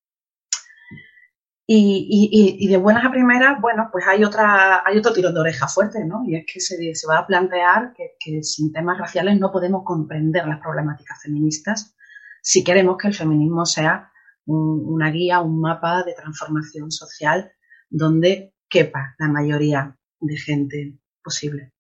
[1.66, 6.04] Y, de buenas a primeras, bueno, pues hay, otra, hay otro tirón de oreja fuerte,
[6.06, 6.24] ¿no?
[6.26, 10.60] Y es que se, va a plantear que, sin temas raciales no podemos comprender las
[10.60, 11.96] problemáticas feministas
[12.42, 14.12] si queremos que el feminismo sea
[14.46, 17.54] una guía, un mapa de transformación social
[17.90, 21.72] donde quepa la mayoría de gente posible.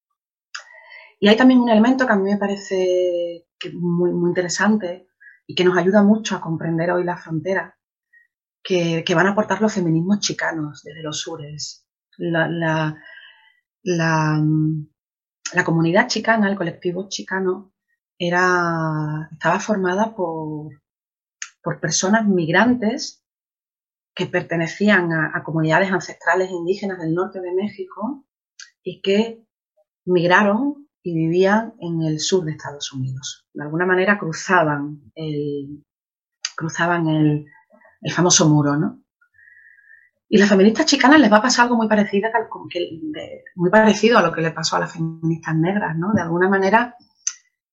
[1.19, 5.07] Y hay también un elemento que a mí me parece muy, muy interesante
[5.45, 7.77] y que nos ayuda mucho a comprender hoy la frontera,
[8.63, 11.85] que, van a aportar los feminismos chicanos desde los sures.
[12.17, 12.47] La,
[13.83, 14.43] la,
[15.65, 17.73] comunidad chicana, el colectivo chicano,
[18.17, 20.81] era, estaba formada por,
[21.61, 23.23] por personas migrantes
[24.15, 28.25] que pertenecían a, comunidades ancestrales indígenas del norte de México
[28.83, 29.43] y que
[30.05, 33.45] migraron y vivían en el sur de Estados Unidos.
[33.53, 35.83] De alguna manera cruzaban el,
[36.55, 37.45] cruzaban el,
[38.03, 38.99] el famoso muro, ¿no?
[40.29, 42.29] Y las feministas chicanas les va a pasar algo muy parecido,
[43.55, 46.11] muy parecido a lo que le pasó a las feministas negras, ¿no?
[46.13, 46.95] De alguna manera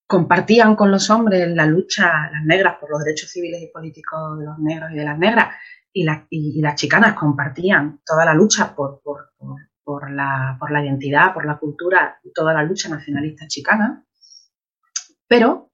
[0.06, 4.44] compartían con los hombres la lucha, las negras, por los derechos civiles y políticos de
[4.44, 5.54] los negros y de las negras,
[5.92, 11.58] y, las chicanas compartían toda la lucha por, por, la, por la identidad, por la
[11.58, 14.04] cultura, toda la lucha nacionalista chicana,
[15.26, 15.70] pero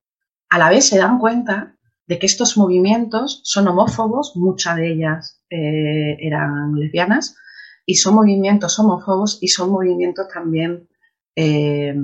[0.51, 1.76] a la vez se dan cuenta
[2.07, 7.37] de que estos movimientos son homófobos, muchas de ellas eh, eran lesbianas,
[7.85, 10.89] y son movimientos homófobos y son movimientos también
[11.35, 11.95] eh,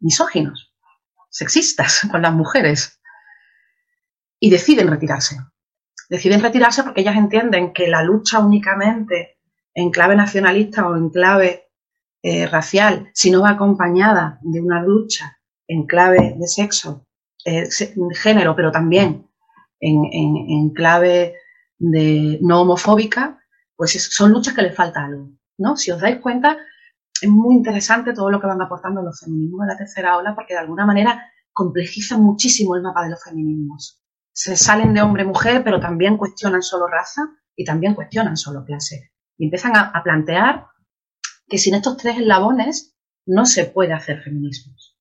[0.00, 0.72] misóginos,
[1.30, 3.00] sexistas con las mujeres.
[4.38, 5.36] Y deciden retirarse.
[6.10, 9.38] Deciden retirarse porque ellas entienden que la lucha únicamente
[9.74, 11.70] en clave nacionalista o en clave
[12.22, 17.06] eh, racial, si no va acompañada de una lucha en clave de sexo,
[18.14, 19.25] género, pero también
[19.80, 21.34] en, clave
[21.78, 23.38] de no homofóbica,
[23.76, 25.76] pues son luchas que le falta algo, ¿no?
[25.76, 26.56] Si os dais cuenta,
[27.20, 30.54] es muy interesante todo lo que van aportando los feminismos de la tercera ola porque
[30.54, 34.02] de alguna manera complejizan muchísimo el mapa de los feminismos.
[34.32, 37.22] Se salen de hombre-mujer, pero también cuestionan solo raza
[37.54, 39.12] y también cuestionan solo clase.
[39.38, 40.66] Y empiezan a, a plantear
[41.48, 44.98] que sin estos tres eslabones no se puede hacer feminismos.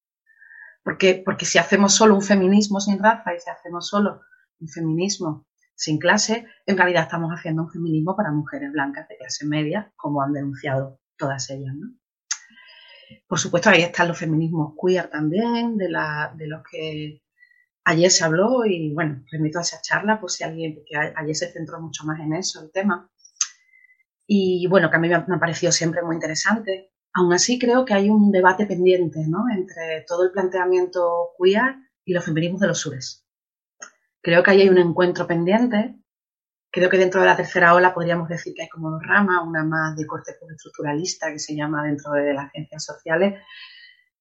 [0.83, 4.21] Porque, porque si hacemos solo un feminismo sin raza y si hacemos solo
[4.67, 9.91] feminismo sin clase, en realidad estamos haciendo un feminismo para mujeres blancas de clase media,
[9.97, 11.75] como han denunciado todas ellas.
[13.27, 17.21] Por supuesto, ahí están los feminismos queer también, de, los que
[17.83, 21.51] ayer se habló y bueno, remito a esa charla por si alguien, porque ayer se
[21.51, 23.09] centró mucho más en eso, el tema.
[24.27, 26.91] Y bueno, que a mí me ha parecido siempre muy interesante.
[27.13, 29.45] Aún así, creo que hay un debate pendiente ¿no?
[29.53, 33.24] entre todo el planteamiento queer y los feminismos de los sures.
[34.25, 35.99] Creo que ahí hay un encuentro pendiente.
[36.71, 39.63] Creo que dentro de la tercera ola podríamos decir que hay como dos ramas, una
[39.63, 43.39] más de corte estructuralista que se llama dentro de las ciencias sociales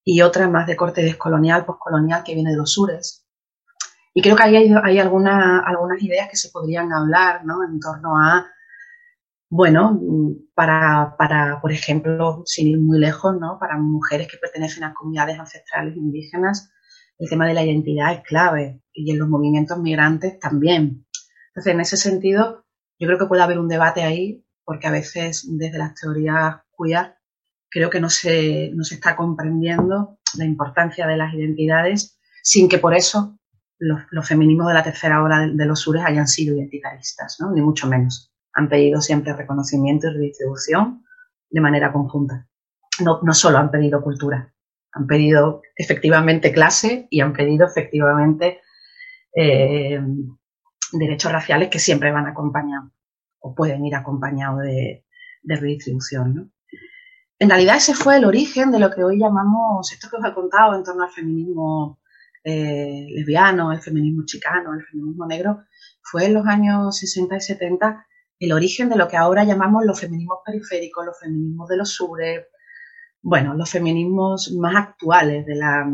[0.05, 3.27] y otra más de corte descolonial, postcolonial que viene de los sures.
[4.13, 7.65] Y creo que ahí hay, hay algunas ideas que se podrían hablar ¿no?
[7.65, 8.47] en torno a,
[9.49, 9.99] bueno,
[10.55, 13.59] para, para, por ejemplo, sin ir muy lejos, ¿no?
[13.59, 16.74] para mujeres que pertenecen a comunidades ancestrales indígenas,
[17.19, 21.07] el tema de la identidad es clave y en los movimientos migrantes también.
[21.49, 22.65] Entonces, en ese sentido,
[22.99, 27.15] yo creo que puede haber un debate ahí, porque a veces desde las teorías queer
[27.71, 32.79] creo que no se, no se está comprendiendo la importancia de las identidades sin que
[32.79, 33.39] por eso
[33.79, 37.51] los, feminismos de la tercera hora de, los sures hayan sido identitaristas, ¿no?
[37.51, 38.33] ni mucho menos.
[38.55, 41.05] Han pedido siempre reconocimiento y redistribución
[41.51, 42.49] de manera conjunta.
[43.01, 44.54] No solo han pedido cultura,
[44.95, 48.61] han pedido efectivamente clase y han pedido efectivamente
[49.35, 50.01] eh,
[50.93, 52.93] derechos raciales que siempre van acompañados.
[53.41, 55.05] o pueden ir acompañados de,
[55.43, 56.35] redistribución.
[56.35, 56.51] ¿no?
[57.39, 60.33] En realidad ese fue el origen de lo que hoy llamamos, esto que os he
[60.33, 62.01] contado en torno al feminismo
[62.43, 65.65] eh, lesbiano, el feminismo chicano, el feminismo negro,
[66.03, 68.07] fue en los años 60 y 70
[68.39, 72.47] el origen de lo que ahora llamamos los feminismos periféricos, los feminismos de los sures,
[73.25, 75.91] bueno, los feminismos más actuales de la,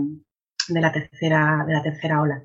[0.68, 2.44] de la, tercera, de la tercera ola.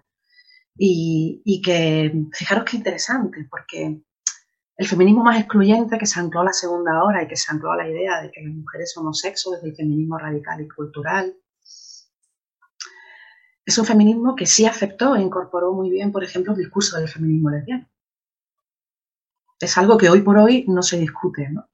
[0.77, 3.99] Y, y que, fijaros qué interesante, porque
[4.77, 7.71] el feminismo más excluyente que se ancló a la segunda hora y que se ancló
[7.71, 11.35] a la idea de que las mujeres somos sexo desde el feminismo radical y cultural,
[13.65, 17.09] es un feminismo que sí aceptó e incorporó muy bien, por ejemplo, el discurso del
[17.09, 17.89] feminismo lesbiano.
[19.59, 21.67] Es algo que hoy por hoy no se discute, ¿no?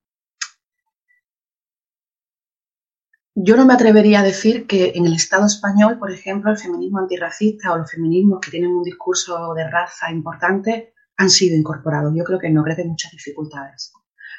[3.44, 7.00] Yo no me atrevería a decir que en el Estado español, por ejemplo, el feminismo
[7.00, 12.14] antirracista o los feminismos que tienen un discurso de raza importante han sido incorporados.
[12.16, 13.94] Yo creo que no, creo que hay muchas dificultades.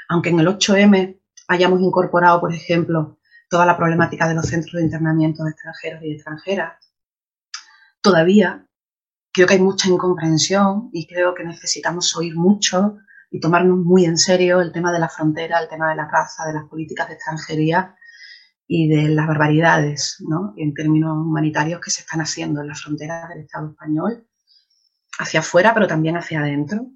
[0.09, 3.19] Aunque en el 8M hayamos incorporado, por ejemplo,
[3.51, 6.75] toda la problemática de los centros de internamiento de extranjeros y extranjeras,
[8.01, 8.65] todavía
[9.33, 12.99] creo que hay mucha incomprensión y creo que necesitamos oír mucho
[13.33, 16.47] y tomarnos muy en serio el tema de la frontera, el tema de la raza,
[16.47, 17.97] de las políticas de extranjería
[18.67, 20.55] y de las barbaridades, ¿no?
[20.57, 24.27] En términos humanitarios que se están haciendo en las fronteras del Estado español,
[25.19, 26.87] hacia afuera, pero también hacia adentro,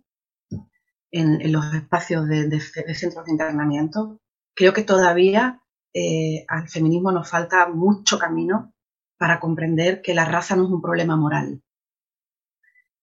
[1.11, 2.61] en, los espacios de,
[2.94, 4.20] centros de internamiento.
[4.55, 5.61] Creo que todavía
[5.92, 8.74] eh, al feminismo nos falta mucho camino
[9.18, 11.62] para comprender que la raza no es un problema moral,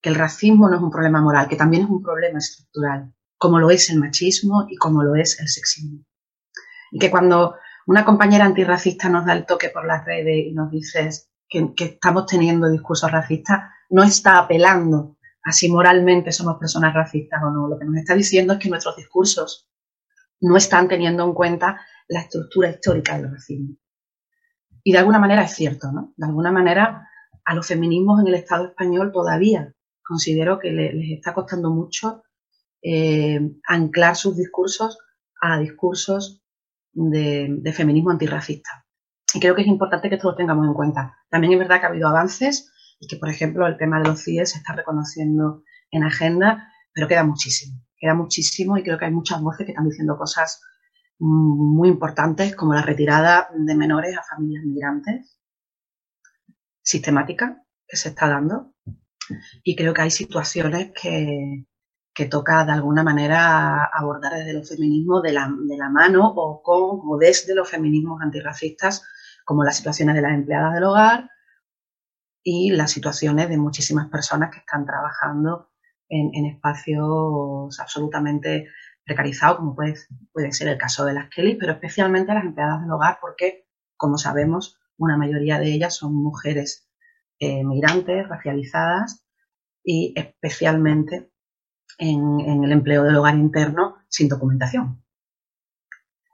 [0.02, 3.60] que el racismo no es un problema moral, que también es un problema estructural, como
[3.60, 6.04] lo es el machismo y como lo es el sexismo.
[6.92, 7.56] Y que cuando
[7.88, 11.10] una compañera antirracista nos da el toque por las redes y nos dice
[11.50, 17.50] que, estamos teniendo discursos racistas, no está apelando a si moralmente somos personas racistas o
[17.52, 17.68] no.
[17.68, 19.70] Lo que nos está diciendo es que nuestros discursos
[20.42, 23.76] no están teniendo en cuenta la estructura histórica del racismo.
[24.84, 26.14] Y de alguna manera es cierto, ¿no?
[26.18, 27.08] De alguna manera
[27.46, 32.24] a los feminismos en el Estado español todavía considero que les está costando mucho
[32.82, 34.98] eh, anclar sus discursos
[35.42, 36.43] a discursos
[36.94, 38.86] de, feminismo antirracista.
[39.34, 41.18] Y creo que es importante que esto lo tengamos en cuenta.
[41.30, 44.24] También es verdad que ha habido avances y que, por ejemplo, el tema de los
[44.24, 47.82] CIE se está reconociendo en agenda, pero queda muchísimo.
[47.98, 50.62] Queda muchísimo y creo que hay muchas voces que están diciendo cosas
[51.20, 55.40] muy importantes como la retirada de menores a familias migrantes
[56.84, 58.74] sistemática que se está dando
[59.64, 61.66] y creo que hay situaciones que,
[62.14, 66.62] que toca de alguna manera abordar desde los feminismos de la, de la mano o,
[66.62, 69.04] con, o desde los feminismos antirracistas
[69.46, 71.30] como las situaciones de las empleadas del hogar
[72.44, 75.70] y las situaciones de muchísimas personas que están trabajando
[76.10, 78.68] en, en espacios absolutamente
[79.06, 79.96] precarizado, como puede,
[80.32, 84.18] puede ser el caso de las Kelly, pero especialmente las empleadas del hogar, porque, como
[84.18, 86.90] sabemos, una mayoría de ellas son mujeres
[87.40, 89.26] eh, migrantes, racializadas
[89.84, 91.33] y especialmente
[91.98, 95.04] en, el empleo del hogar interno sin documentación.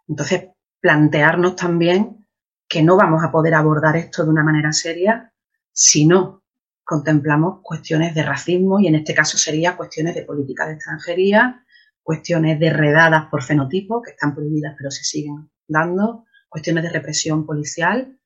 [0.07, 2.27] Entonces, plantearnos también
[2.67, 5.33] que no vamos a poder abordar esto de una manera seria
[5.71, 6.43] si no
[6.83, 11.63] contemplamos cuestiones de racismo y en este caso sería cuestiones de política de extranjería,
[12.01, 17.45] cuestiones de redadas por fenotipo, que están prohibidas pero se siguen dando, cuestiones de represión
[17.45, 18.19] policial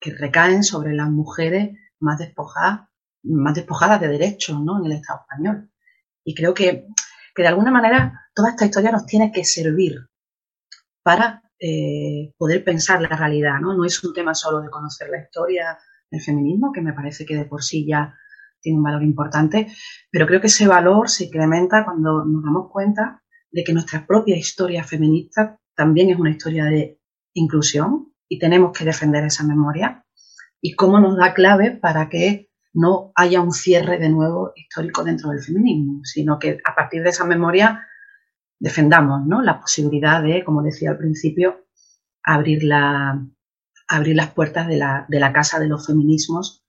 [0.00, 2.88] que recaen sobre las mujeres más despojadas,
[3.22, 4.78] más despojadas de derechos ¿no?
[4.78, 5.70] en el Estado español.
[6.24, 6.86] Y creo que,
[7.34, 10.08] que de alguna manera toda esta historia nos tiene que servir
[11.02, 13.60] para eh, poder pensar la realidad.
[13.60, 13.74] ¿no?
[13.74, 15.78] no es un tema solo de conocer la historia
[16.10, 18.14] del feminismo, que me parece que de por sí ya
[18.60, 19.68] tiene un valor importante,
[20.10, 24.36] pero creo que ese valor se incrementa cuando nos damos cuenta de que nuestra propia
[24.36, 26.98] historia feminista también es una historia de
[27.34, 30.04] inclusión y tenemos que defender esa memoria
[30.60, 35.30] y cómo nos da clave para que no haya un cierre de nuevo histórico dentro
[35.30, 37.86] del feminismo, sino que a partir de esa memoria
[38.58, 39.42] defendamos ¿no?
[39.42, 41.66] la posibilidad de, como decía al principio,
[42.22, 43.24] abrir, la,
[43.88, 46.64] abrir las puertas de la, de la casa de los feminismos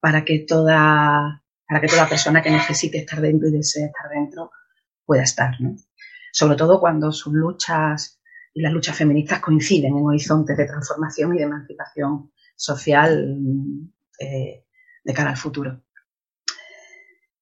[0.00, 4.50] para que toda para que toda persona que necesite estar dentro y desee estar dentro
[5.06, 5.54] pueda estar.
[5.60, 5.76] ¿no?
[6.32, 8.20] sobre todo cuando sus luchas
[8.52, 13.38] y las luchas feministas coinciden en horizontes de transformación y de emancipación social
[14.18, 14.64] eh,
[15.04, 15.82] de cara al futuro.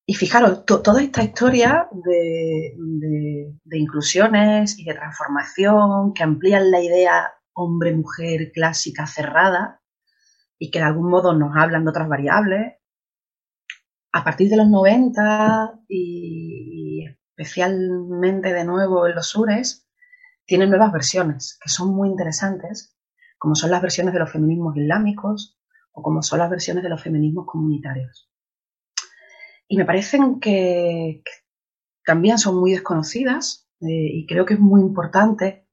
[0.07, 7.35] Y fijaros, toda esta historia de, de, inclusiones y de transformación que amplían la idea
[7.53, 9.83] hombre-mujer clásica cerrada
[10.59, 12.77] y que de algún modo nos hablan de otras variables,
[14.13, 17.05] a partir de los 90 y
[17.37, 19.87] especialmente de nuevo en los sures,
[20.47, 22.97] tiene nuevas versiones que son muy interesantes,
[23.37, 25.58] como son las versiones de los feminismos islámicos
[25.99, 28.31] o como son las versiones de los feminismos comunitarios.
[29.67, 31.23] Y me parecen que,
[32.05, 35.67] también son muy desconocidas eh, y creo que es muy importante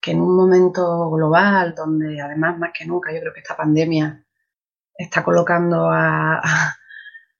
[0.00, 4.24] que en un momento global donde además más que nunca yo creo que esta pandemia
[4.98, 5.88] está colocando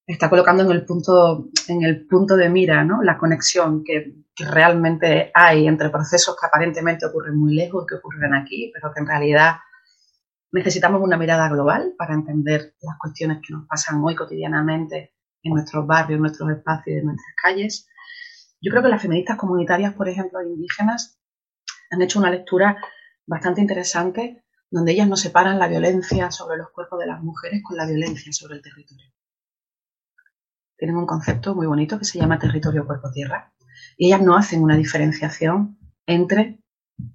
[0.07, 3.03] está colocando en el punto, en el punto de mira, ¿no?
[3.03, 8.71] La conexión que, realmente hay entre procesos que aparentemente ocurren muy lejos que ocurren aquí,
[8.75, 9.57] pero que en realidad
[10.57, 15.87] necesitamos una mirada global para entender las cuestiones que nos pasan hoy cotidianamente en nuestros
[15.87, 17.89] barrios, en nuestros espacios y en nuestras calles.
[18.61, 21.19] Yo creo que las feministas comunitarias, por ejemplo, indígenas,
[21.91, 22.77] han hecho una lectura
[23.27, 27.77] bastante interesante donde ellas no separan la violencia sobre los cuerpos de las mujeres con
[27.77, 29.07] la violencia sobre el territorio
[30.77, 33.53] tienen un concepto muy bonito que se llama territorio cuerpo-tierra.
[33.97, 36.61] Y ellas no hacen una diferenciación entre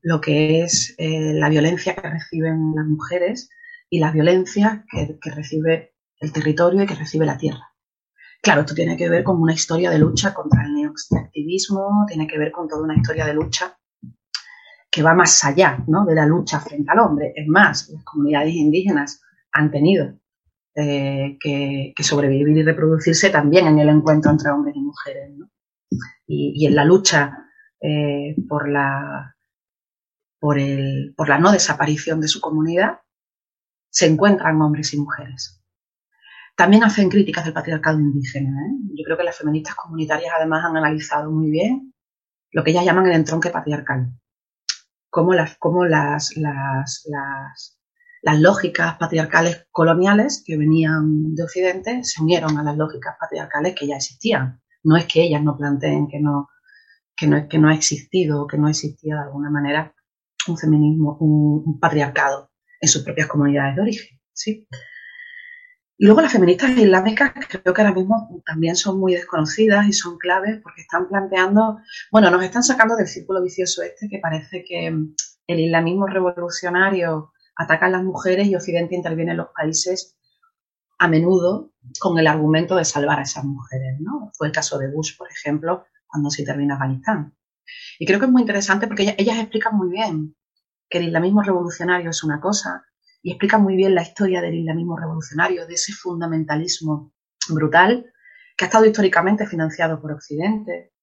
[0.01, 3.49] lo que es eh, la violencia que reciben las mujeres
[3.89, 7.73] y la violencia que, recibe el territorio y que recibe la tierra.
[8.41, 12.39] Claro, esto tiene que ver con una historia de lucha contra el neoextractivismo, tiene que
[12.39, 13.77] ver con toda una historia de lucha
[14.89, 16.05] que va más allá ¿no?
[16.05, 17.33] de la lucha frente al hombre.
[17.35, 19.21] Es más, las comunidades indígenas
[19.51, 20.17] han tenido
[20.75, 25.31] eh, que, sobrevivir y reproducirse también en el encuentro entre hombres y mujeres.
[26.27, 27.45] Y, en la lucha
[27.81, 29.30] eh, por, la,
[30.41, 33.01] por, el, por la no desaparición de su comunidad
[33.91, 35.61] se encuentran hombres y mujeres.
[36.57, 38.49] También hacen críticas del patriarcado indígena.
[38.49, 38.71] ¿eh?
[38.95, 41.93] Yo creo que las feministas comunitarias además han analizado muy bien
[42.51, 44.13] lo que ellas llaman el entronque patriarcal.
[45.11, 47.05] Cómo las, cómo las, las,
[48.23, 53.85] las lógicas patriarcales coloniales que venían de Occidente se unieron a las lógicas patriarcales que
[53.85, 54.59] ya existían.
[54.83, 56.49] No es que ellas no planteen que no,
[57.15, 59.93] que no, que no ha existido o que no existía de alguna manera
[60.47, 64.19] un feminismo, un, patriarcado en sus propias comunidades de origen.
[64.33, 64.67] ¿sí?
[65.97, 70.17] Y luego las feministas islámicas creo que ahora mismo también son muy desconocidas y son
[70.17, 71.79] claves porque están planteando,
[72.11, 77.91] bueno, nos están sacando del círculo vicioso este que parece que el islamismo revolucionario atacan
[77.91, 80.17] las mujeres y Occidente interviene en los países
[80.97, 83.99] a menudo con el argumento de salvar a esas mujeres.
[83.99, 84.31] ¿no?
[84.33, 87.35] Fue el caso de Bush, por ejemplo, cuando se intervino Afganistán.
[87.99, 90.35] Y creo que es muy interesante porque ellas, explican muy bien
[90.89, 92.85] que el islamismo revolucionario es una cosa
[93.21, 97.13] y explican muy bien la historia del islamismo revolucionario, de ese fundamentalismo
[97.49, 98.11] brutal
[98.57, 100.93] que ha estado históricamente financiado por Occidente,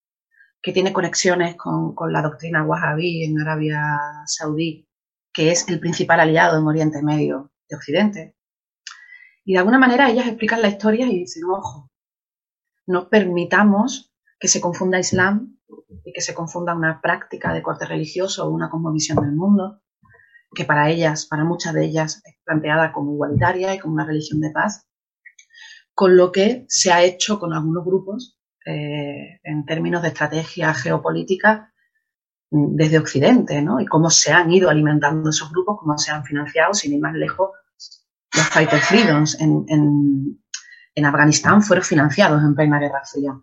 [0.60, 4.88] que tiene conexiones con, con la doctrina wahhabí en Arabia Saudí
[5.38, 8.36] que es el principal aliado en Oriente Medio de Occidente.
[9.44, 11.92] Y de alguna manera ellas explican la historia y dicen, ojo,
[12.88, 15.57] no permitamos que se confunda Islam
[16.04, 19.80] y que se confunda una práctica de corte religioso o una cosmovisión del mundo,
[20.54, 24.40] que para ellas, para muchas de ellas, es planteada como igualitaria y como una religión
[24.40, 24.86] de paz,
[25.94, 31.72] con lo que se ha hecho con algunos grupos eh, en términos de estrategia geopolítica
[32.50, 33.80] desde Occidente, ¿no?
[33.80, 37.14] Y cómo se han ido alimentando esos grupos, cómo se han financiado, sin ir más
[37.14, 37.50] lejos,
[38.34, 39.64] los Fighter Freedoms en,
[40.94, 43.40] en, Afganistán fueron financiados en plena Guerra Fría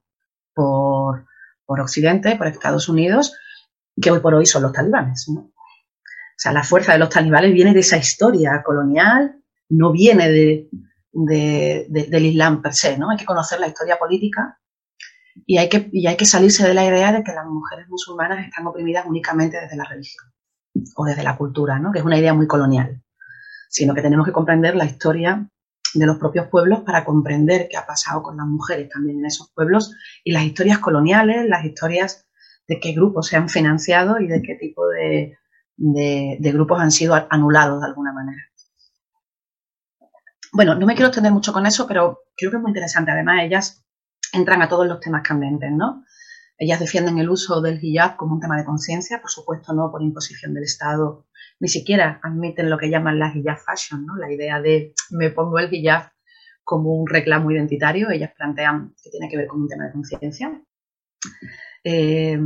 [0.54, 1.26] por,
[1.66, 3.34] por, Occidente, por Estados Unidos,
[4.02, 5.28] que hoy por hoy son los talibanes.
[5.28, 5.52] O
[6.38, 10.70] sea, la fuerza de los talibanes viene de esa historia colonial, no viene de,
[11.12, 13.10] del Islam per se, ¿no?
[13.10, 14.60] Hay que conocer la historia política
[15.46, 18.46] y hay, que, y hay que salirse de la idea de que las mujeres musulmanas
[18.46, 20.26] están oprimidas únicamente desde la religión
[20.96, 21.92] o desde la cultura, ¿no?
[21.92, 23.02] que es una idea muy colonial,
[23.70, 25.50] sino que tenemos que comprender la historia
[26.00, 29.52] de los propios pueblos para comprender qué ha pasado con las mujeres también en esos
[29.52, 29.94] pueblos
[30.24, 32.28] y las historias coloniales, las historias
[32.68, 35.38] de qué grupos se han financiado y de qué tipo de,
[35.78, 38.42] de, grupos han sido anulados de alguna manera.
[40.52, 43.12] Bueno, no me quiero extender mucho con eso, pero creo que es muy interesante.
[43.12, 43.86] Además, ellas
[44.32, 46.06] entran a todos los temas candentes, ¿no?
[46.58, 50.02] Ellas defienden el uso del hijab como un tema de conciencia, por supuesto no por
[50.02, 51.26] imposición del Estado,
[51.60, 54.16] ni siquiera admiten lo que llaman la hijab fashion, ¿no?
[54.18, 56.12] La idea de me pongo el hijab
[56.64, 60.62] como un reclamo identitario, ellas plantean que tiene que ver con un tema de conciencia.
[61.84, 62.40] Eh,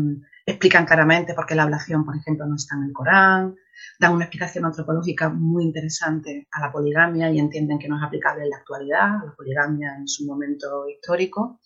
[0.46, 3.56] explican claramente por qué la ablación, por ejemplo, no está en el Corán,
[4.00, 8.44] dan una explicación antropológica muy interesante a la poligamia y entienden que no es aplicable
[8.44, 11.60] en la actualidad, a la poligamia en su momento histórico.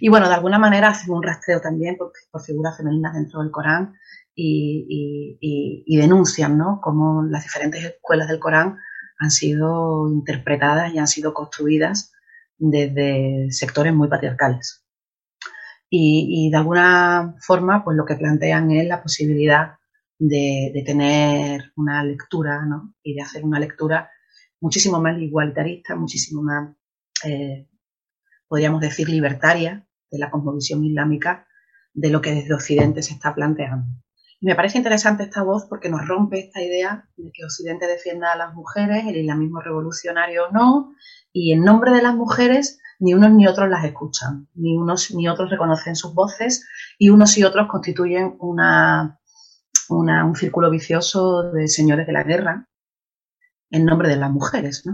[0.00, 2.12] Y bueno, de alguna manera hacen un rastreo también por,
[2.42, 3.94] figuras femeninas dentro del Corán
[4.34, 5.38] y,
[5.96, 6.80] denuncian ¿no?
[6.82, 8.78] cómo las diferentes escuelas del Corán
[9.18, 12.12] han sido interpretadas y han sido construidas
[12.58, 14.84] desde sectores muy patriarcales.
[15.90, 19.74] y, de alguna forma pues lo que plantean es la posibilidad
[20.28, 22.94] de, tener una lectura ¿no?
[23.02, 24.10] y de hacer una lectura
[24.60, 26.76] muchísimo más igualitarista, muchísimo más,
[27.24, 27.68] eh,
[28.52, 31.46] podríamos decir, libertaria de la cosmovisión islámica
[31.94, 33.86] de lo que desde Occidente se está planteando.
[34.40, 38.30] Y me parece interesante esta voz porque nos rompe esta idea de que Occidente defienda
[38.30, 40.92] a las mujeres, el islamismo revolucionario no,
[41.32, 45.30] y en nombre de las mujeres ni unos ni otros las escuchan, ni unos ni
[45.30, 49.18] otros reconocen sus voces y unos y otros constituyen una,
[49.88, 52.68] un círculo vicioso de señores de la guerra
[53.70, 54.84] en nombre de las mujeres.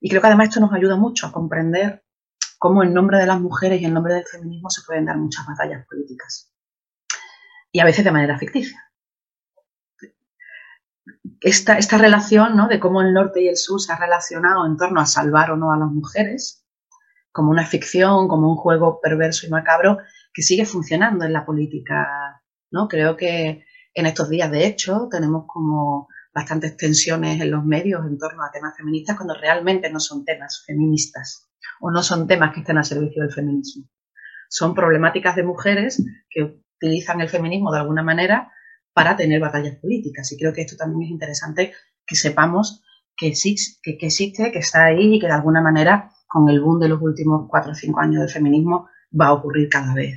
[0.00, 2.03] Y creo que además esto nos ayuda mucho a comprender
[2.64, 5.44] cómo en nombre de las mujeres y en nombre del feminismo se pueden dar muchas
[5.46, 6.50] batallas políticas.
[7.70, 8.90] Y a veces de manera ficticia.
[11.42, 12.66] Esta, esta relación ¿no?
[12.66, 15.58] de cómo el norte y el sur se ha relacionado en torno a salvar o
[15.58, 16.64] no a las mujeres
[17.32, 19.98] como una ficción, como un juego perverso y macabro
[20.32, 22.40] que sigue funcionando en la política.
[22.70, 22.88] ¿no?
[22.88, 28.16] Creo que en estos días, de hecho, tenemos como bastantes tensiones en los medios en
[28.16, 31.43] torno a temas feministas cuando realmente no son temas feministas
[31.80, 33.88] o no son temas que estén al servicio del feminismo.
[34.48, 38.50] Son problemáticas de mujeres que utilizan el feminismo de alguna manera
[38.92, 40.30] para tener batallas políticas.
[40.32, 41.72] Y creo que esto también es interesante
[42.06, 42.82] que sepamos
[43.16, 46.80] que existe, que, existe, que está ahí y que de alguna manera con el boom
[46.80, 48.88] de los últimos cuatro o cinco años del feminismo
[49.18, 50.16] va a ocurrir cada vez,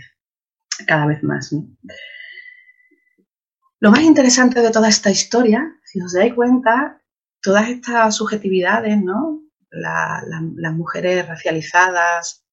[0.88, 1.54] cada vez más.
[3.80, 7.02] Lo más interesante de toda esta historia, si os dais cuenta,
[7.41, 9.41] todas estas subjetividades, ¿no?
[9.70, 12.45] Las mujeres racializadas,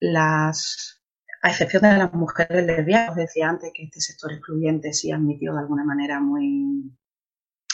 [0.00, 1.02] las,
[1.42, 5.52] a excepción de las mujeres lesbianas, os decía antes que este sector excluyente sí admitió
[5.52, 6.96] de alguna manera muy,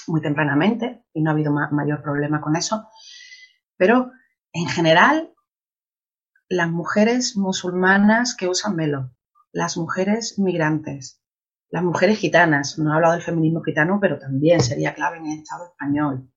[0.07, 2.89] muy tempranamente y no ha habido mayor problema con eso,
[3.77, 4.13] pero
[4.53, 5.33] en general,
[6.49, 9.13] las mujeres musulmanas que usan velo,
[9.53, 11.23] las mujeres migrantes,
[11.71, 15.39] las mujeres gitanas, no he hablado del feminismo gitano, pero también sería clave en el
[15.39, 16.31] Estado español.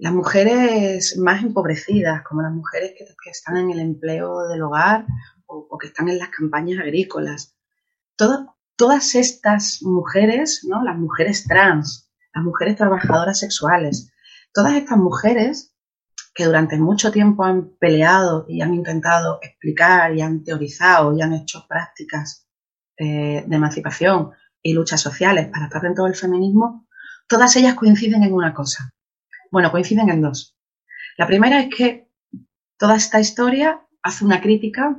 [0.00, 5.04] Las mujeres más empobrecidas, como las mujeres que, están en el empleo del hogar
[5.44, 7.54] o, que están en las campañas agrícolas.
[8.16, 10.82] todas estas mujeres, ¿no?
[10.82, 14.10] las mujeres trans, las mujeres trabajadoras sexuales,
[14.54, 15.74] todas estas mujeres
[16.34, 21.34] que durante mucho tiempo han peleado y han intentado explicar y han teorizado y han
[21.34, 22.48] hecho prácticas
[22.96, 24.30] eh, de emancipación
[24.62, 26.86] y luchas sociales para estar dentro del feminismo,
[27.28, 28.94] todas ellas coinciden en una cosa.
[29.50, 30.56] Bueno, coinciden en dos.
[31.16, 32.08] La primera es que
[32.78, 34.96] toda esta historia hace una crítica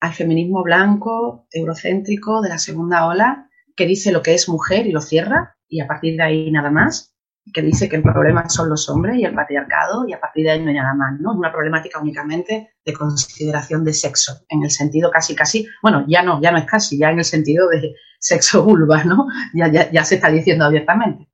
[0.00, 4.92] al feminismo blanco, eurocéntrico de la segunda ola, que dice lo que es mujer y
[4.92, 7.16] lo cierra, y a partir de ahí nada más,
[7.52, 10.50] que dice que el problema son los hombres y el patriarcado y a partir de
[10.50, 11.32] ahí no hay nada más, ¿no?
[11.32, 16.22] Es una problemática únicamente de consideración de sexo, en el sentido casi, casi, bueno, ya
[16.22, 19.26] no, ya no es casi, ya en el sentido de sexo vulva, ¿no?
[19.54, 21.27] Ya, ya, ya se está diciendo abiertamente.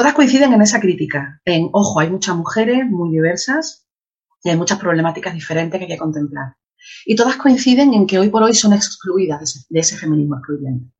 [0.00, 3.86] Todas coinciden en esa crítica, en, ojo, hay muchas mujeres muy diversas
[4.42, 6.56] y hay muchas problemáticas diferentes que hay que contemplar.
[7.04, 10.90] Y todas coinciden en que hoy por hoy son excluidas de ese feminismo excluyente.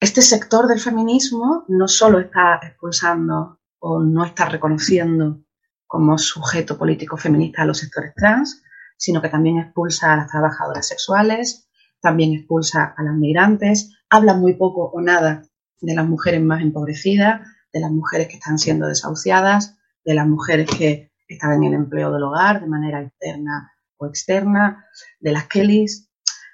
[0.00, 5.42] este sector del feminismo no solo está expulsando o no está reconociendo
[5.86, 8.62] como sujeto político feminista a los sectores trans,
[8.96, 11.68] sino que también expulsa a las trabajadoras sexuales,
[12.00, 15.42] también expulsa a las migrantes, habla muy poco o nada
[15.80, 17.40] de las mujeres más empobrecidas,
[17.72, 22.12] de las mujeres que están siendo desahuciadas, de las mujeres que están en el empleo
[22.12, 24.86] del hogar de manera interna o externa,
[25.20, 26.10] de las Kellys,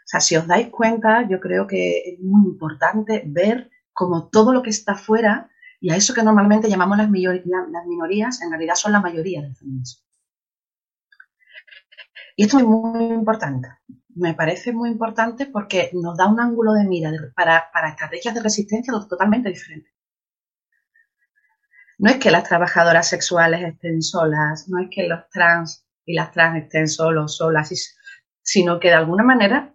[0.06, 4.52] o sea, si os dais cuenta, yo creo que es muy importante ver cómo todo
[4.52, 5.50] lo que está fuera
[5.80, 10.04] y a eso que normalmente llamamos las, minorías, en realidad son la mayoría del feminismo.
[12.36, 13.68] Y esto es muy importante.
[14.16, 18.42] Me parece muy importante porque nos da un ángulo de mira para, para estrategias de
[18.42, 19.92] resistencia totalmente diferentes.
[21.98, 26.32] No es que las trabajadoras sexuales estén solas, no es que los trans y las
[26.32, 27.70] trans estén solos, solas,
[28.40, 29.74] sino que de alguna manera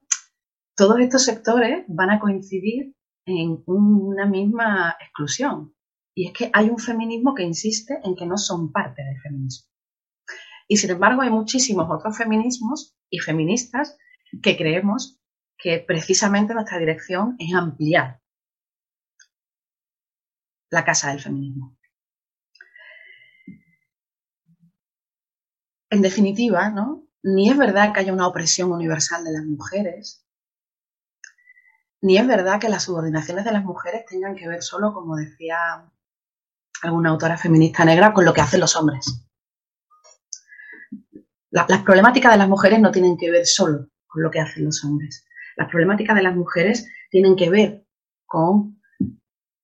[0.75, 2.95] todos estos sectores van a coincidir
[3.27, 5.75] en una misma exclusión.
[6.15, 9.69] Y es que hay un feminismo que insiste en que no son parte del feminismo.
[10.67, 13.97] Y sin embargo hay muchísimos otros feminismos y feministas
[14.41, 15.19] que creemos
[15.57, 18.21] que precisamente nuestra dirección es ampliar
[20.69, 21.77] la casa del feminismo.
[25.89, 27.07] En definitiva, ¿no?
[27.23, 30.25] Ni es verdad que haya una opresión universal de las mujeres,
[32.01, 35.87] ni es verdad que las subordinaciones de las mujeres tengan que ver solo, como decía
[36.81, 39.27] alguna autora feminista negra, con lo que hacen los hombres.
[41.51, 44.83] las problemáticas de las mujeres no tienen que ver solo con lo que hacen los
[44.83, 45.25] hombres.
[45.55, 47.85] Las problemáticas de las mujeres tienen que ver
[48.25, 48.79] con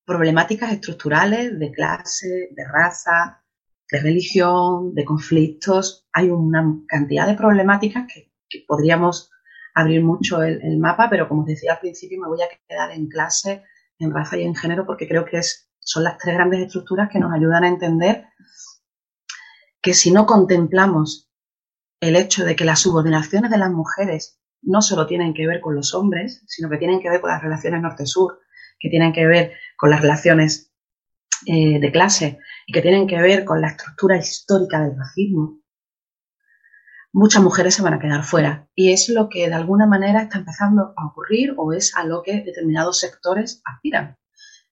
[0.06, 3.44] problemáticas estructurales de clase, de raza,
[3.92, 6.08] de religión, de conflictos.
[6.14, 8.32] Hay una cantidad de problemáticas que,
[8.66, 9.30] podríamos
[9.76, 13.64] abrir mucho el, mapa, pero como decía al principio, me voy a quedar en clase,
[14.00, 17.20] en raza y en género, porque creo que es, son las tres grandes estructuras que
[17.20, 18.26] nos ayudan a entender
[19.82, 21.27] que si no contemplamos
[22.00, 25.76] el hecho de que las subordinaciones de las mujeres no solo tienen que ver con
[25.76, 28.40] los hombres, sino que tienen que ver con las relaciones norte-sur,
[28.80, 30.72] que tienen que ver con las relaciones
[31.46, 35.62] eh, de clase y que tienen que ver con la estructura histórica del racismo,
[37.14, 38.68] muchas mujeres se van a quedar fuera.
[38.76, 42.22] Y es lo que de alguna manera está empezando a ocurrir o es a lo
[42.24, 44.18] que determinados sectores aspiran.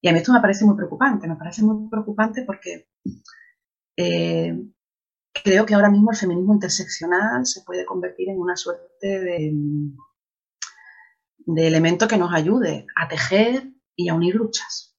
[0.02, 2.88] Y a mí esto me parece muy preocupante, me parece muy preocupante porque
[3.98, 4.56] eh,
[5.44, 9.54] creo que ahora mismo el feminismo interseccional se puede convertir en una suerte de,
[11.40, 14.96] de elemento que nos ayude a tejer y a unir luchas.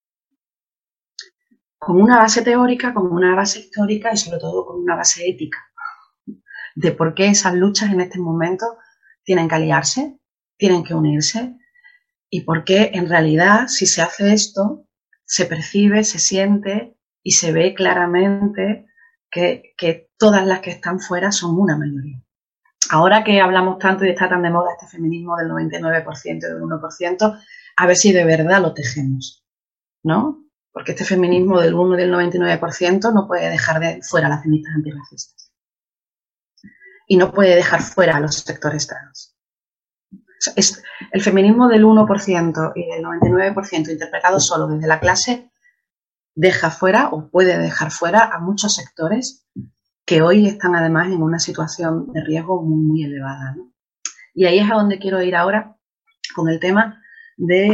[1.78, 5.58] Con una base teórica, con una base histórica y sobre todo con una base ética
[6.76, 8.66] de por qué esas luchas en este momento
[9.24, 10.20] tienen que aliarse,
[10.56, 11.56] tienen que unirse
[12.30, 14.86] y por qué en realidad si se hace esto
[15.24, 18.85] se percibe, se siente y se ve claramente
[19.36, 22.22] que, que todas las que están fuera son una mayoría.
[22.90, 26.62] Ahora que hablamos tanto y está tan de moda este feminismo del 99% y del
[26.62, 27.40] 1%,
[27.76, 29.44] a ver si de verdad lo tejemos,
[30.02, 30.42] ¿no?
[30.72, 34.42] Porque este feminismo del 1 y del 99% no puede dejar de fuera a las
[34.42, 35.52] feministas antirracistas.
[37.06, 39.36] Y no puede dejar fuera a los sectores trans.
[41.12, 45.50] el feminismo del 1% y del 99% interpretado solo desde la clase
[46.36, 49.46] deja fuera o puede dejar fuera a muchos sectores
[50.04, 53.56] que hoy están además en una situación de riesgo muy, muy elevada.
[54.34, 55.76] Y ahí es a donde quiero ir ahora
[56.34, 57.02] con el tema
[57.36, 57.72] de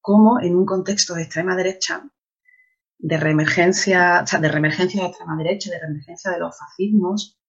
[0.00, 2.04] cómo en un contexto de extrema derecha,
[2.98, 7.40] de reemergencia, de reemergencia de extrema derecha, de reemergencia de los fascismos,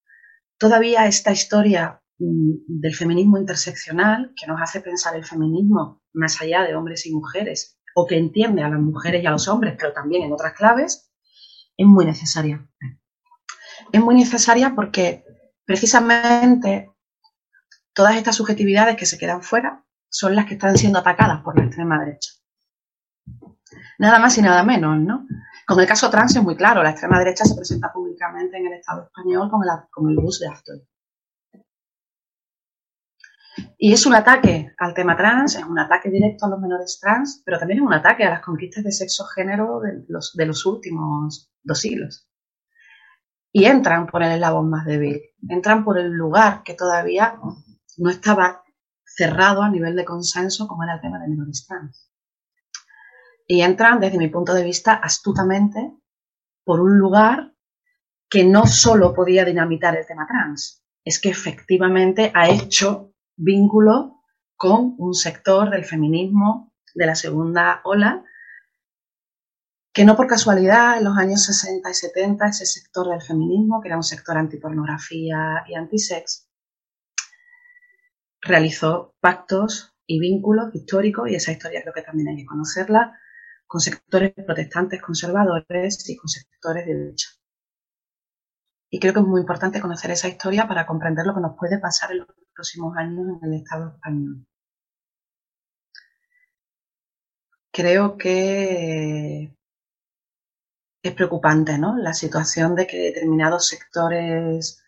[0.58, 6.64] todavía esta historia mm, del feminismo interseccional, que nos hace pensar el feminismo más allá
[6.64, 9.94] de hombres y mujeres, o que entiende a las mujeres y a los hombres, pero
[9.94, 11.12] también en otras claves,
[11.78, 12.68] es muy necesaria.
[13.92, 15.24] Es muy necesaria porque
[15.66, 16.92] precisamente
[17.94, 21.66] todas estas subjetividades que se quedan fuera son las que están siendo atacadas por la
[21.66, 22.32] extrema derecha.
[23.98, 25.26] Nada más y nada menos, ¿no?
[25.66, 28.74] Con el caso trans es muy claro, la extrema derecha se presenta públicamente en el
[28.74, 29.50] Estado español
[29.90, 30.76] con el, bus de Astor.
[33.78, 37.42] Y es un ataque al tema trans, es un ataque directo a los menores trans,
[37.46, 41.52] pero también es un ataque a las conquistas de sexo-género de los, de los últimos
[41.64, 42.30] dos siglos.
[43.52, 47.40] Y entran por el eslabón más débil, entran por el lugar que todavía
[47.98, 48.64] no estaba
[49.06, 52.12] cerrado a nivel de consenso como era el tema de menores trans.
[53.46, 55.94] Y entran, desde mi punto de vista, astutamente
[56.64, 57.54] por un lugar
[58.30, 64.22] que no solo podía dinamitar el tema trans, es que efectivamente ha hecho vínculo
[64.56, 68.24] con un sector del feminismo de la segunda ola,
[69.92, 73.90] que no por casualidad en los años 60 y 70 ese sector del feminismo, que
[73.90, 76.48] era un sector antipornografía y antisex,
[78.42, 83.20] realizó pactos y vínculos históricos, y esa historia creo que también hay que conocerla,
[83.68, 87.30] con sectores protestantes conservadores y con sectores de derecha.
[88.94, 91.80] Y creo que es muy importante conocer esa historia para comprender lo que nos puede
[91.80, 94.46] pasar en los próximos años en el Estado español.
[97.72, 99.58] Creo que
[101.02, 101.98] es preocupante, ¿no?
[101.98, 104.84] La situación de que determinados sectores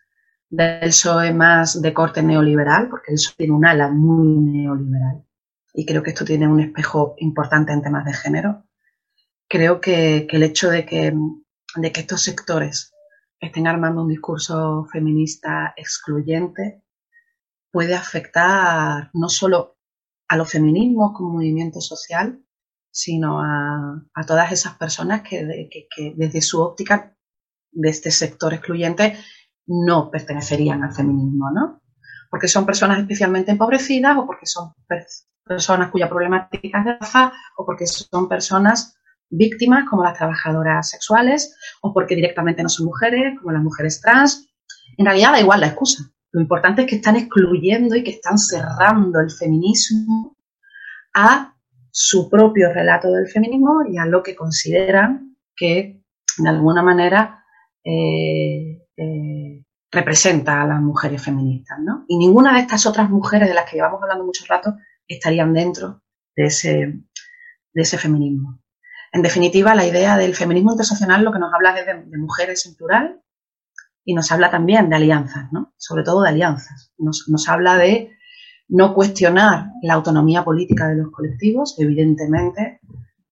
[0.52, 5.26] del PSOE más de corte neoliberal, porque el PSOE tiene un ala muy neoliberal,
[5.74, 8.68] y creo que esto tiene un espejo importante en temas de género.
[9.50, 11.12] Creo que, el hecho de que,
[11.78, 12.95] de que estos sectores
[13.46, 16.84] estén armando un discurso feminista excluyente
[17.72, 19.78] puede afectar no solo
[20.28, 22.42] a los feminismos como movimiento social,
[22.90, 25.70] sino a, todas esas personas que,
[26.16, 27.16] desde su óptica
[27.72, 29.18] de este sector excluyente
[29.68, 31.82] no pertenecerían al feminismo, ¿no?
[32.30, 34.74] Porque son personas especialmente empobrecidas o porque son
[35.44, 38.98] personas cuya problemática es de raza o porque son personas
[39.38, 44.48] víctimas como las trabajadoras sexuales o porque directamente no son mujeres como las mujeres trans.
[44.98, 46.04] En realidad da igual la excusa.
[46.32, 50.36] Lo importante es que están excluyendo y que están cerrando el feminismo
[51.14, 51.56] a
[51.92, 56.04] su propio relato del feminismo y a lo que consideran que
[56.38, 57.46] de alguna manera
[57.84, 62.04] eh, eh, representa a las mujeres feministas, ¿no?
[62.08, 64.76] Y ninguna de estas otras mujeres de las que llevamos hablando mucho rato
[65.08, 66.02] estarían dentro
[66.36, 66.70] de ese,
[67.74, 68.60] de ese feminismo.
[69.16, 72.76] En definitiva, la idea del feminismo interseccional lo que nos habla es de, mujeres en
[72.76, 73.22] plural
[74.04, 75.74] y nos habla también de alianzas, ¿no?
[75.78, 76.92] Sobre todo de alianzas.
[76.98, 78.12] Nos, nos habla de
[78.68, 82.82] no cuestionar la autonomía política de los colectivos, evidentemente,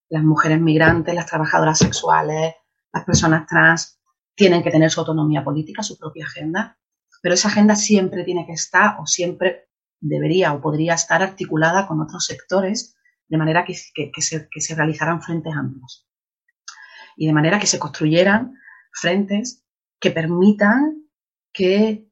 [0.07, 2.55] las mujeres migrantes, las trabajadoras sexuales,
[2.93, 3.99] las personas trans
[4.35, 6.77] tienen que tener su autonomía política, su propia agenda,
[7.21, 9.67] pero esa agenda siempre tiene que estar o siempre
[9.99, 12.95] debería o podría estar articulada con otros sectores
[13.33, 16.07] de manera que, se, que se realizaran frentes amplios
[17.15, 18.53] y de manera que se construyeran
[18.91, 19.65] frentes
[19.99, 21.07] que permitan
[21.51, 22.07] que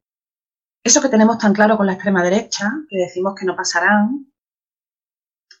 [0.82, 4.32] eso que tenemos tan claro con la extrema derecha, que decimos que no pasarán,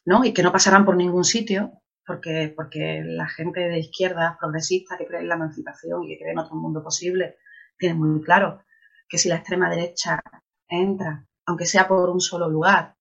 [0.04, 0.24] ¿no?
[0.24, 5.06] Y que no pasarán por ningún sitio, porque, porque la gente de izquierda progresista que
[5.06, 7.36] cree en la emancipación y que cree en otro mundo posible,
[7.78, 8.64] tiene muy claro
[9.08, 10.20] que si la extrema derecha
[10.66, 12.96] entra, aunque sea por un solo lugar,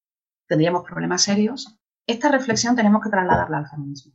[0.48, 1.81] tendríamos problemas serios.
[2.08, 4.14] Esta reflexión tenemos que trasladarla al feminismo.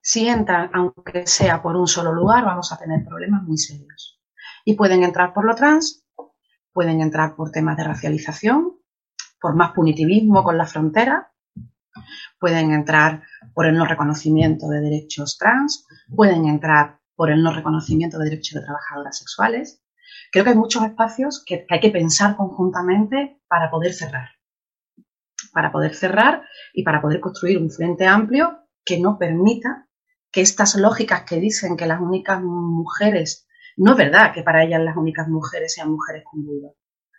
[0.00, 4.20] Si entran, aunque sea por un solo lugar, vamos a tener problemas muy serios.
[4.64, 6.06] Y pueden entrar por lo trans,
[6.72, 8.78] pueden entrar por temas de racialización,
[9.40, 11.32] por más punitivismo con la frontera,
[12.38, 13.22] pueden entrar
[13.54, 18.60] por el no reconocimiento de derechos trans, pueden entrar por el no reconocimiento de derechos
[18.60, 19.82] de trabajadoras sexuales.
[20.30, 24.35] Creo que hay muchos espacios que, hay que pensar conjuntamente para poder cerrar.
[25.56, 26.42] Para poder cerrar
[26.74, 29.88] y para poder construir un frente amplio que no permita
[30.30, 33.48] que estas lógicas que dicen que las únicas mujeres,
[33.78, 36.68] no es verdad que para ellas las únicas mujeres sean mujeres con vulva.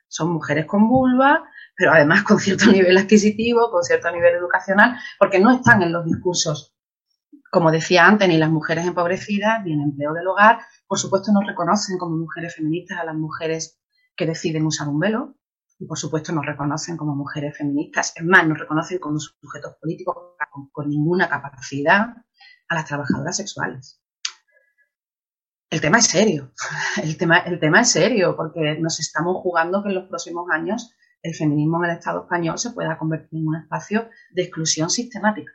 [0.07, 5.39] Son mujeres con vulva, pero además con cierto nivel adquisitivo, con cierto nivel educacional, porque
[5.39, 6.75] no están en los discursos,
[7.49, 11.41] como decía antes, ni las mujeres empobrecidas, ni en empleo del hogar, por supuesto no
[11.41, 13.81] reconocen como mujeres feministas a las mujeres
[14.15, 15.37] que deciden usar un velo,
[15.79, 20.15] y por supuesto no reconocen como mujeres feministas, es más, no reconocen como sujetos políticos
[20.71, 22.15] con, ninguna capacidad
[22.67, 24.01] a las trabajadoras sexuales.
[25.69, 26.53] El tema es serio,
[27.03, 30.95] el tema, el tema es serio, porque nos estamos jugando que en los próximos años
[31.21, 35.51] el feminismo en el Estado español se pueda convertir en un espacio de exclusión sistemática.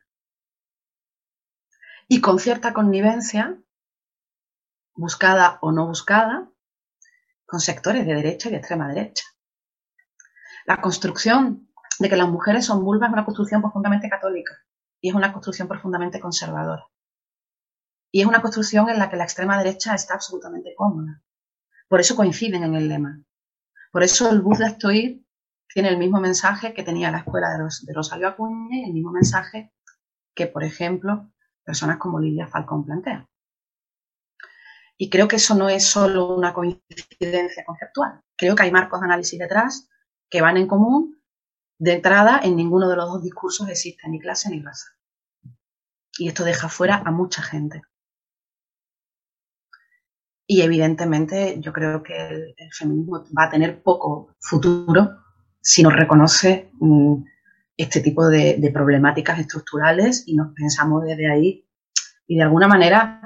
[2.08, 3.58] Y con cierta connivencia,
[4.94, 6.50] buscada o no buscada,
[7.46, 9.24] con sectores de derecha y de extrema derecha.
[10.64, 14.52] La construcción de que las mujeres son vulvas es una construcción profundamente católica
[15.00, 16.86] y es una construcción profundamente conservadora.
[18.12, 21.22] Y es una construcción en la que la extrema derecha está absolutamente cómoda.
[21.88, 23.22] Por eso coinciden en el lema.
[23.90, 25.26] Por eso el bus de Astoir
[25.68, 29.72] tiene el mismo mensaje que tenía la escuela de, Rosario Acuña y el mismo mensaje
[30.34, 31.30] que, por ejemplo,
[31.64, 33.26] personas como Lidia Falcón plantean.
[34.96, 38.20] Y creo que eso no es solo una coincidencia conceptual.
[38.36, 39.88] Creo que hay marcos de análisis detrás
[40.32, 41.20] que van en común.
[41.78, 44.86] De entrada, en ninguno de los dos discursos existe ni clase ni raza.
[46.18, 47.82] Y esto deja fuera a mucha gente.
[50.46, 52.14] Y evidentemente yo creo que
[52.56, 55.10] el feminismo va a tener poco futuro
[55.60, 57.24] si nos reconoce mm,
[57.76, 61.68] este tipo de, problemáticas estructurales y nos pensamos desde ahí.
[62.26, 63.20] Y de alguna manera,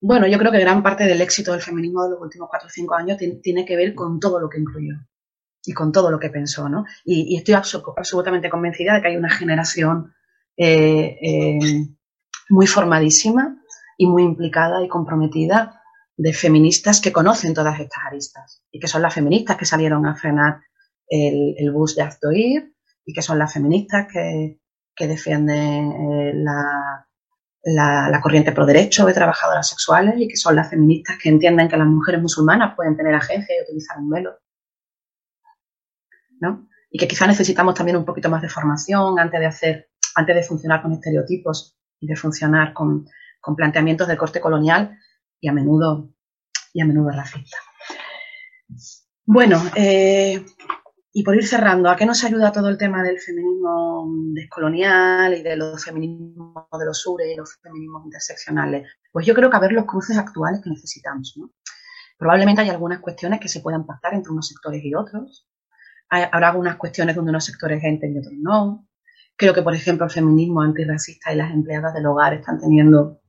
[0.00, 2.70] bueno, yo creo que gran parte del éxito del feminismo de los últimos cuatro o
[2.70, 4.94] cinco años tiene que ver con todo lo que incluyó
[5.66, 6.84] y con todo lo que pensó, ¿no?
[7.04, 10.14] Y, estoy absolutamente convencida de que hay una generación
[10.56, 11.58] eh, eh,
[12.48, 13.56] muy formadísima
[13.96, 15.80] y muy implicada y comprometida
[16.16, 20.14] de feministas que conocen todas estas aristas y que son las feministas que salieron a
[20.14, 20.60] frenar
[21.08, 22.72] el, bus de Aztoir
[23.04, 24.58] y que son las feministas que,
[24.96, 27.06] defienden eh, la,
[27.64, 31.76] la, corriente pro derecho de trabajadoras sexuales y que son las feministas que entienden que
[31.76, 34.38] las mujeres musulmanas pueden tener agencia y utilizar un velo.
[36.90, 40.42] Y que quizá necesitamos también un poquito más de formación antes de hacer, antes de
[40.42, 43.06] funcionar con estereotipos y de funcionar con,
[43.40, 44.98] con planteamientos de corte colonial
[45.40, 46.10] y a menudo,
[46.72, 47.58] y a menudo racista.
[49.26, 50.44] Bueno, eh,
[51.16, 55.42] y por ir cerrando, ¿a qué nos ayuda todo el tema del feminismo descolonial y
[55.42, 58.88] de los feminismos de los sures y los feminismos interseccionales?
[59.12, 61.34] Pues yo creo que a ver los cruces actuales que necesitamos.
[61.36, 61.52] ¿no?
[62.18, 65.46] Probablemente hay algunas cuestiones que se puedan pactar entre unos sectores y otros.
[66.22, 68.86] Habrá algunas cuestiones donde unos sectores gente y otros no.
[69.36, 73.20] Creo que, por ejemplo, el feminismo antirracista y las empleadas del hogar están teniendo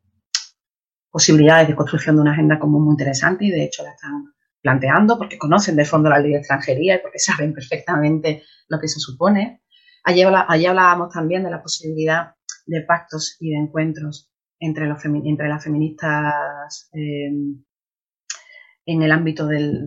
[1.09, 5.17] posibilidades de construcción de una agenda común muy interesante y de hecho la están planteando,
[5.17, 8.99] porque conocen de fondo la ley de extranjería y porque saben perfectamente lo que se
[8.99, 9.61] supone.
[10.03, 12.33] Allí, hablábamos también de la posibilidad
[12.65, 14.29] de pactos y de encuentros
[14.59, 17.31] entre, los entre las feministas eh,
[18.86, 19.86] en el ámbito del,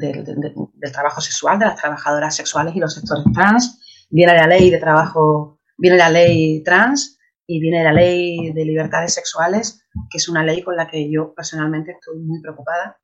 [0.92, 4.06] trabajo sexual, de las trabajadoras sexuales y los sectores trans.
[4.10, 9.14] Viene la ley de trabajo, viene la ley trans y viene la ley de libertades
[9.14, 12.98] sexuales, que es una ley con la que yo personalmente estoy muy preocupada,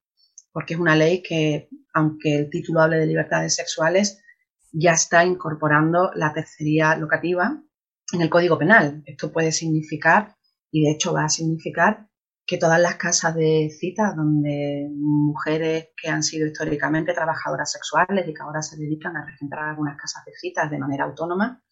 [0.53, 4.21] porque es una ley que, aunque el título hable de libertades sexuales,
[4.73, 7.63] ya está incorporando la tercería locativa
[8.13, 9.03] en el Código Penal.
[9.07, 10.35] Esto puede significar,
[10.71, 12.09] y de hecho va a significar,
[12.47, 18.35] que todas las casas de citas donde mujeres que han sido históricamente trabajadoras sexuales y
[18.35, 21.63] que ahora se dedican a regentar algunas casas de citas de manera autónoma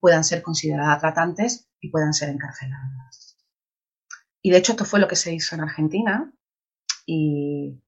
[0.00, 3.38] puedan ser consideradas tratantes y puedan ser encarceladas.
[4.42, 6.32] Y de hecho esto fue lo que se hizo en Argentina
[7.06, 7.82] y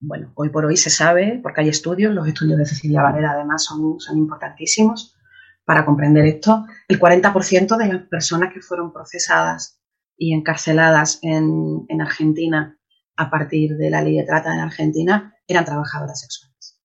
[0.00, 3.64] bueno, hoy por hoy se sabe, porque hay estudios, los estudios de Cecilia Varela además
[3.64, 5.16] son, son importantísimos
[5.64, 9.77] para comprender esto, el 40% de las personas que fueron procesadas
[10.18, 12.76] y encarceladas en, Argentina
[13.16, 16.80] a partir de la ley de trata en Argentina eran trabajadoras sexuales.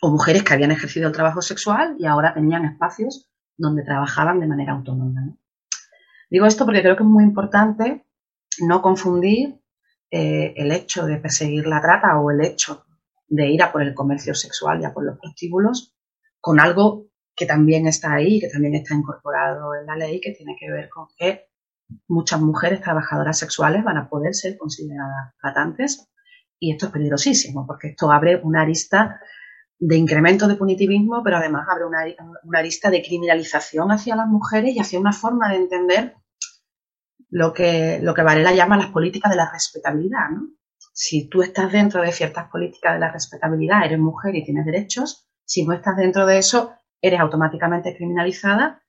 [0.00, 4.46] O mujeres que habían ejercido el trabajo sexual y ahora tenían espacios donde trabajaban de
[4.46, 5.36] manera autónoma.
[6.30, 8.06] Digo esto porque creo que es muy importante
[8.60, 9.60] no confundir
[10.10, 12.86] eh, el hecho de perseguir la trata o el hecho
[13.26, 15.94] de ir a por el comercio sexual y a por los prostíbulos
[16.40, 20.56] con algo que también está ahí, que también está incorporado en la ley, que tiene
[20.58, 21.47] que ver con que
[22.06, 26.08] muchas mujeres trabajadoras sexuales van a poder ser consideradas tratantes
[26.58, 29.20] y esto es peligrosísimo porque esto abre una arista
[29.78, 34.80] de incremento de punitivismo, pero además abre una, arista de criminalización hacia las mujeres y
[34.80, 36.16] hacia una forma de entender
[37.30, 40.28] lo que, lo que Varela llama las políticas de la respetabilidad.
[40.92, 45.28] Si tú estás dentro de ciertas políticas de la respetabilidad, eres mujer y tienes derechos,
[45.44, 48.82] si no estás dentro de eso, eres automáticamente criminalizada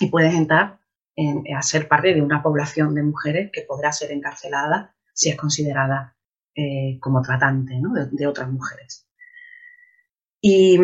[0.00, 0.77] y puedes entrar
[1.56, 6.16] a ser parte de una población de mujeres que podrá ser encarcelada si es considerada
[6.54, 7.74] eh, como tratante
[8.10, 9.08] de, otras mujeres.
[10.40, 10.78] Y,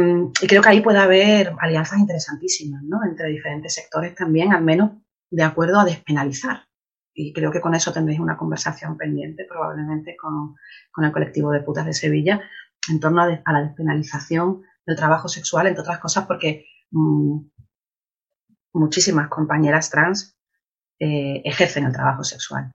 [0.46, 4.92] creo que ahí puede haber alianzas interesantísimas entre diferentes sectores también, al menos
[5.30, 6.64] de acuerdo a despenalizar.
[7.12, 10.56] Y creo que con eso tendréis una conversación pendiente probablemente con,
[11.04, 12.40] el colectivo de putas de Sevilla
[12.88, 17.38] en torno a, la despenalización del trabajo sexual, entre otras cosas porque mm,
[18.74, 20.36] muchísimas compañeras trans
[20.98, 22.72] eh, ejercen el trabajo sexual.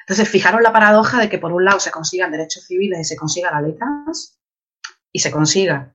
[0.00, 3.16] Entonces, fijaros la paradoja de que por un lado se consigan derechos civiles y se
[3.16, 4.38] consiga la ley trans
[5.12, 5.94] y se consiga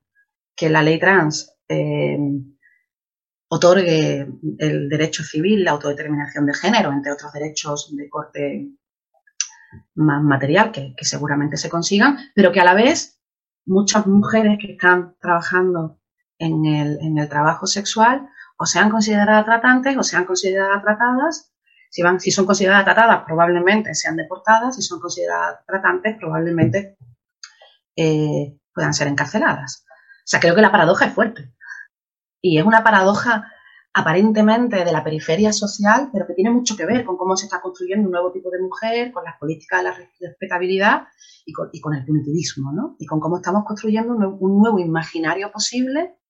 [0.56, 2.18] que la ley trans eh,
[3.48, 4.28] otorgue
[4.60, 8.70] el derecho civil, la autodeterminación de género, entre otros derechos de corte
[9.96, 13.20] más material que, seguramente se consigan, pero que a la vez
[13.66, 16.00] muchas mujeres que están trabajando
[16.38, 18.28] en el, en el trabajo sexual
[18.62, 21.51] o sean consideradas tratantes o sean consideradas tratadas.
[21.89, 24.76] Si, van, si son consideradas tratadas, probablemente sean deportadas.
[24.76, 26.95] Si son consideradas tratantes, probablemente
[27.95, 29.84] eh, puedan ser encarceladas.
[29.89, 31.55] O sea, creo que la paradoja es fuerte.
[32.39, 33.51] Y es una paradoja
[33.95, 37.62] aparentemente de la periferia social, pero que tiene mucho que ver con cómo se está
[37.62, 41.07] construyendo un nuevo tipo de mujer, con las políticas de la respetabilidad
[41.47, 42.95] y con, el punitivismo, ¿no?
[42.99, 46.21] Y con cómo estamos construyendo un nuevo imaginario posible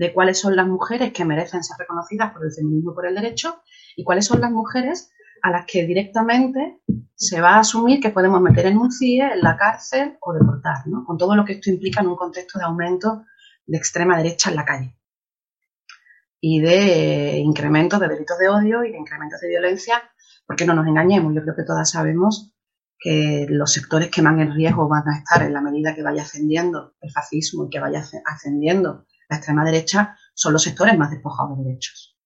[0.00, 3.14] de cuáles son las mujeres que merecen ser reconocidas por el feminismo y por el
[3.14, 3.60] derecho
[3.94, 6.80] y cuáles son las mujeres a las que directamente
[7.14, 10.86] se va a asumir que podemos meter en un CIE, en la cárcel o deportar,
[10.86, 11.04] ¿no?
[11.04, 13.26] con todo lo que esto implica en un contexto de aumento
[13.66, 14.96] de extrema derecha en la calle
[16.40, 20.02] y de incremento de delitos de odio y de incrementos de violencia,
[20.46, 22.54] porque no nos engañemos, yo creo que todas sabemos
[22.98, 26.22] que los sectores que más en riesgo van a estar en la medida que vaya
[26.22, 31.56] ascendiendo el fascismo y que vaya ascendiendo la extrema derecha son los sectores más despojados
[31.58, 32.18] de derechos.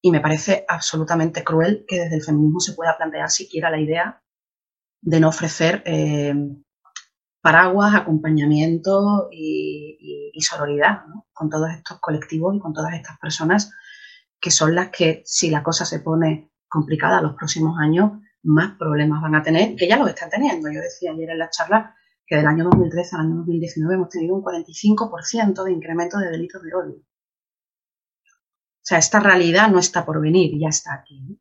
[0.00, 4.22] Y me parece absolutamente cruel que desde el feminismo se pueda plantear siquiera la idea
[5.00, 6.34] de no ofrecer eh,
[7.40, 13.72] paraguas, acompañamiento y, sororidad con todos estos colectivos y con todas estas personas
[14.40, 18.10] que son las que, si la cosa se pone complicada los próximos años,
[18.42, 20.68] más problemas van a tener, que ya los están teniendo.
[20.68, 21.94] Yo decía ayer en la charla
[22.32, 26.62] que del año 2013 al año 2019 hemos tenido un 45% de incremento de delitos
[26.62, 26.96] de odio.
[26.96, 31.38] O sea, esta realidad no está por venir, ya está aquí.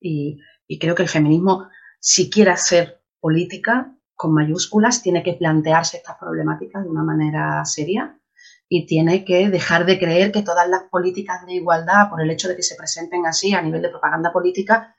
[0.00, 0.40] Y,
[0.80, 1.68] creo que el feminismo,
[2.00, 8.18] si quiere hacer política con mayúsculas, tiene que plantearse estas problemáticas de una manera seria
[8.66, 12.48] y tiene que dejar de creer que todas las políticas de igualdad, por el hecho
[12.48, 14.96] de que se presenten así a nivel de propaganda política,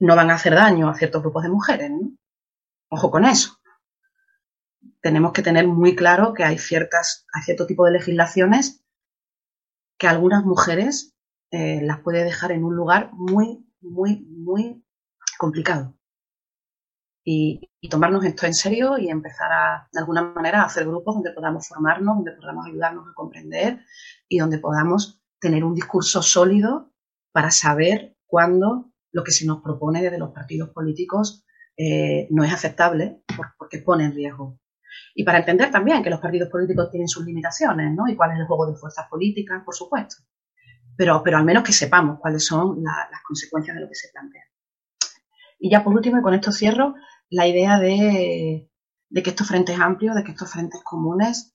[0.00, 1.90] no van a hacer daño a ciertos grupos de mujeres.
[1.90, 2.16] ¿no?
[2.88, 3.58] Ojo con eso.
[5.00, 8.84] Tenemos que tener muy claro que hay ciertas, hay cierto tipo de legislaciones
[9.98, 11.14] que algunas mujeres
[11.50, 14.84] eh, las puede dejar en un lugar muy, muy, muy
[15.38, 15.96] complicado.
[17.26, 21.32] y, tomarnos esto en serio y empezar a, de alguna manera, a hacer grupos donde
[21.32, 23.84] podamos formarnos, donde podamos ayudarnos a comprender
[24.28, 26.92] y donde podamos tener un discurso sólido
[27.32, 31.43] para saber cuándo lo que se nos propone desde los partidos políticos
[31.76, 33.22] eh, no es aceptable
[33.58, 34.58] porque pone en riesgo.
[35.14, 38.08] Y para entender también que los partidos políticos tienen sus limitaciones, ¿no?
[38.08, 40.16] Y cuál es el juego de fuerzas políticas, por supuesto.
[40.96, 44.44] Pero, pero al menos que sepamos cuáles son las consecuencias de lo que se plantea.
[45.58, 46.94] Y ya por último, y con esto cierro,
[47.30, 48.70] la idea de,
[49.12, 51.53] que estos frentes amplios, de que estos frentes comunes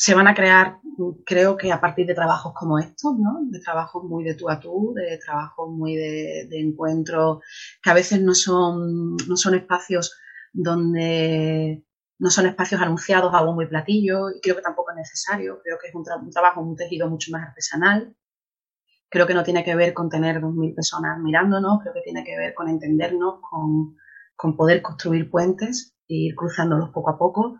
[0.00, 0.78] se van a crear,
[1.26, 3.40] creo que a partir de trabajos como estos, ¿no?
[3.50, 7.42] De trabajos muy de tú a tú, de trabajos muy de, encuentro,
[7.82, 10.18] que a veces no son, no son espacios
[10.54, 11.84] donde
[12.18, 15.76] no son espacios anunciados a bombo y platillo, y creo que tampoco es necesario, creo
[15.78, 18.16] que es un, un trabajo, un tejido mucho más artesanal.
[19.10, 22.24] Creo que no tiene que ver con tener dos mil personas mirándonos, creo que tiene
[22.24, 23.96] que ver con entendernos, con,
[24.34, 27.58] con poder construir puentes e ir cruzándolos poco a poco,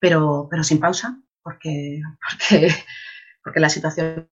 [0.00, 2.68] pero, pero sin pausa, porque, porque,
[3.44, 4.28] porque la situación...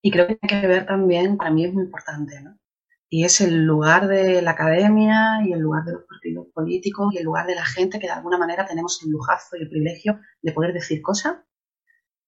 [0.00, 2.56] Y creo que tiene que ver también, para mí es muy importante, ¿no?
[3.10, 7.18] Y es el lugar de la academia y el lugar de los partidos políticos y
[7.18, 10.20] el lugar de la gente que de alguna manera tenemos el lujazo y el privilegio
[10.42, 11.38] de poder decir cosas,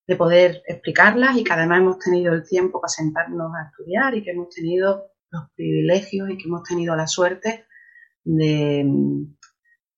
[0.09, 4.25] de poder explicarlas y que además hemos tenido el tiempo para sentarnos a estudiar y
[4.25, 7.67] que hemos tenido los privilegios y que hemos tenido la suerte
[8.25, 8.85] de,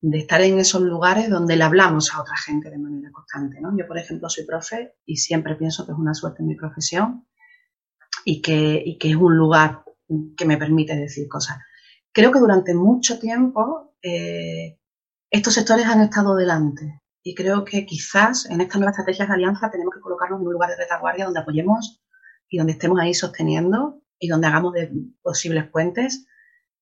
[0.03, 3.61] de estar en esos lugares donde le hablamos a otra gente de manera constante.
[3.61, 3.71] ¿no?
[3.79, 7.29] Yo, por ejemplo, soy profe y siempre pienso que es una suerte en mi profesión
[8.25, 9.85] y que, y que es un lugar
[10.37, 11.59] que me permite decir cosas.
[12.11, 14.77] Creo que durante mucho tiempo eh,
[15.31, 19.71] estos sectores han estado delante y creo que quizás en estas nuevas estrategias de alianza
[19.71, 22.03] tenemos que colocarnos en un lugar de retaguardia donde apoyemos
[22.49, 24.93] y donde estemos ahí sosteniendo y donde hagamos de
[25.23, 26.27] posibles puentes,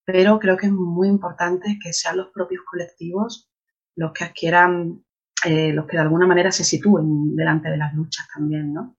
[0.04, 3.50] pero creo que es muy importante que sean los propios colectivos
[3.96, 5.04] los que adquieran,
[5.44, 8.96] eh, los que de alguna manera se sitúen delante de las luchas también, ¿no?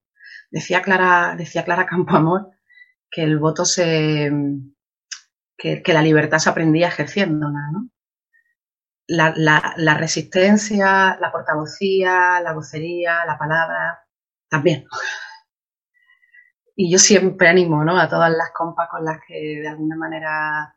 [0.50, 2.52] Decía Clara, decía Clara Campoamor
[3.10, 4.32] que el voto se,
[5.58, 7.90] que, la libertad se aprendía ejerciéndola, ¿no?
[9.08, 9.34] La,
[9.76, 14.06] la, resistencia, la portavocía, la vocería, la palabra,
[14.48, 14.86] también.
[16.76, 18.00] Y yo siempre animo ¿no?
[18.00, 20.76] a todas las compas con las que de alguna manera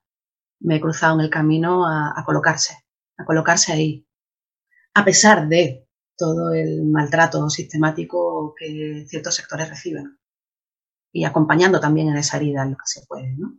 [0.60, 2.74] me he cruzado en el camino a, colocarse,
[3.16, 4.06] a colocarse ahí.
[4.94, 10.18] A pesar de todo el maltrato sistemático que ciertos sectores reciben.
[11.12, 13.58] Y acompañando también en esa herida lo que se puede, ¿no?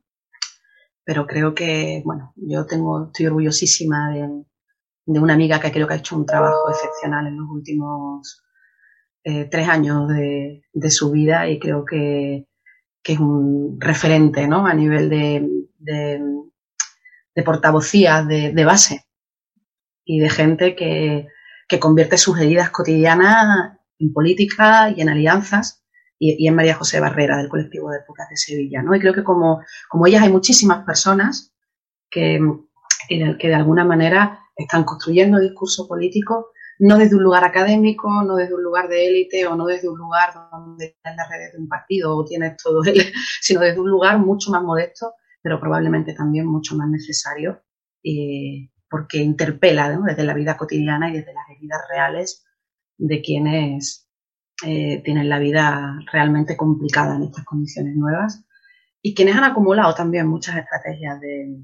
[1.03, 5.97] Pero creo que, bueno, yo tengo, estoy orgullosísima de, una amiga que creo que ha
[5.97, 8.43] hecho un trabajo excepcional en los últimos
[9.23, 12.47] eh, tres años de, su vida y creo que,
[13.03, 14.65] es un referente ¿no?
[14.65, 16.21] a nivel de,
[17.43, 19.05] portavocía de, base
[20.03, 21.27] y de gente que,
[21.79, 25.83] convierte sus heridas cotidianas en política y en alianzas
[26.19, 28.81] y, en María José Barrera del colectivo de Pucas de Sevilla.
[28.81, 28.95] ¿no?
[28.95, 31.53] Y creo que como, como ellas hay muchísimas personas
[32.09, 32.39] que,
[33.09, 38.55] que de alguna manera están construyendo discurso político no desde un lugar académico, no desde
[38.55, 41.67] un lugar de élite o no desde un lugar donde en las redes de un
[41.67, 43.01] partido o tienes todo él,
[43.41, 45.13] sino desde un lugar mucho más modesto,
[45.45, 47.61] pero probablemente también mucho más necesario,
[48.03, 52.43] eh, porque interpela desde la vida cotidiana y desde las heridas reales
[52.97, 54.09] de quienes
[54.65, 58.43] eh, tienen la vida realmente complicada en estas condiciones nuevas
[59.03, 61.61] y quienes han acumulado también muchas estrategias de,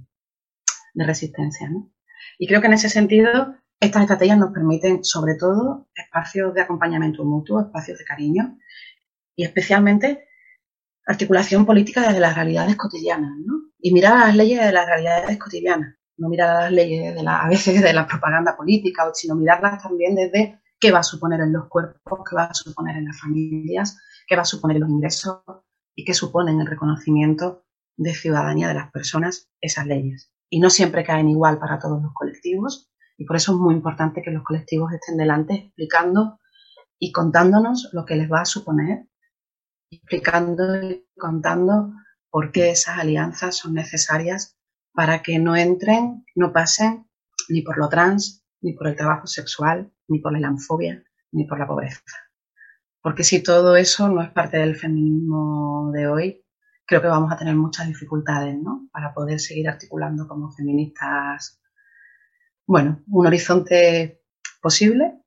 [0.93, 1.67] de resistencia.
[1.67, 1.91] ¿no?
[2.37, 7.25] Y creo que en ese sentido estas estrategias nos permiten, sobre todo, espacios de acompañamiento
[7.25, 8.59] mutuo, espacios de cariño
[9.35, 10.27] y especialmente
[11.07, 13.70] articulación política desde las realidades cotidianas, ¿no?
[13.81, 17.49] Y mirar las leyes de las realidades cotidianas, no mirar las leyes de la, a
[17.49, 21.67] veces de la propaganda política, sino mirarlas también desde qué va a suponer en los
[21.67, 25.41] cuerpos, qué va a suponer en las familias, qué va a suponer en los ingresos
[25.95, 27.65] y qué suponen el reconocimiento
[27.97, 30.31] de ciudadanía de las personas esas leyes.
[30.49, 34.21] Y no siempre caen igual para todos los colectivos, y por eso es muy importante
[34.23, 36.39] que los colectivos estén delante explicando
[36.97, 39.07] y contándonos lo que les va a suponer,
[39.91, 41.93] explicando y contando
[42.31, 44.57] por qué esas alianzas son necesarias
[44.93, 47.07] para que no entren, no pasen
[47.49, 51.59] ni por lo trans, ni por el trabajo sexual, ni por la islamofobia, ni por
[51.59, 52.01] la pobreza.
[53.01, 56.45] Porque si todo eso no es parte del feminismo de hoy,
[56.85, 58.89] creo que vamos a tener muchas dificultades, ¿no?
[58.91, 61.61] Para poder seguir articulando como feministas
[62.71, 64.21] bueno, un horizonte
[64.61, 65.19] posible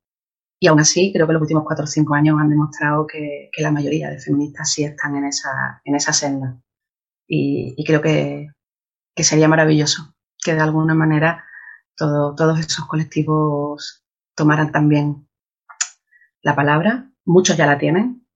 [0.58, 3.70] y aún así creo que los últimos cuatro o cinco años han demostrado que, la
[3.70, 6.58] mayoría de feministas sí están en esa, en esa senda.
[7.26, 8.48] Y, creo que,
[9.14, 11.44] que sería maravilloso que de alguna manera
[11.96, 14.04] todos esos colectivos
[14.34, 15.28] tomaran también
[16.42, 18.26] la palabra, muchos ya la tienen,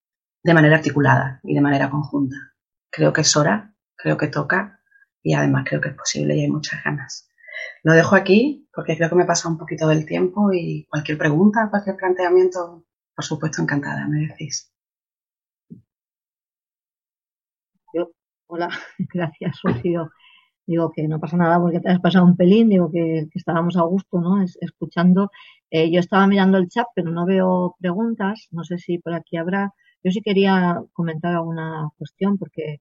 [0.42, 2.36] de manera articulada y de manera conjunta.
[2.90, 4.80] Creo que es hora, creo que toca
[5.22, 7.28] y además creo que es posible y hay muchas ganas.
[7.82, 11.68] Lo dejo aquí porque creo que me pasa un poquito del tiempo y cualquier pregunta,
[11.70, 12.84] cualquier planteamiento,
[13.14, 14.72] por supuesto, encantada, me decís.
[18.48, 18.68] Hola,
[19.14, 20.10] gracias, Rocío.
[20.66, 23.82] Digo que no pasa nada porque te has pasado un pelín, digo que, estábamos a
[23.82, 24.42] gusto, ¿no?
[24.60, 25.30] escuchando.
[25.70, 28.48] Eh, yo estaba mirando el chat, pero no veo preguntas.
[28.50, 29.72] No sé si por aquí habrá.
[30.04, 32.80] Yo sí quería comentar alguna cuestión porque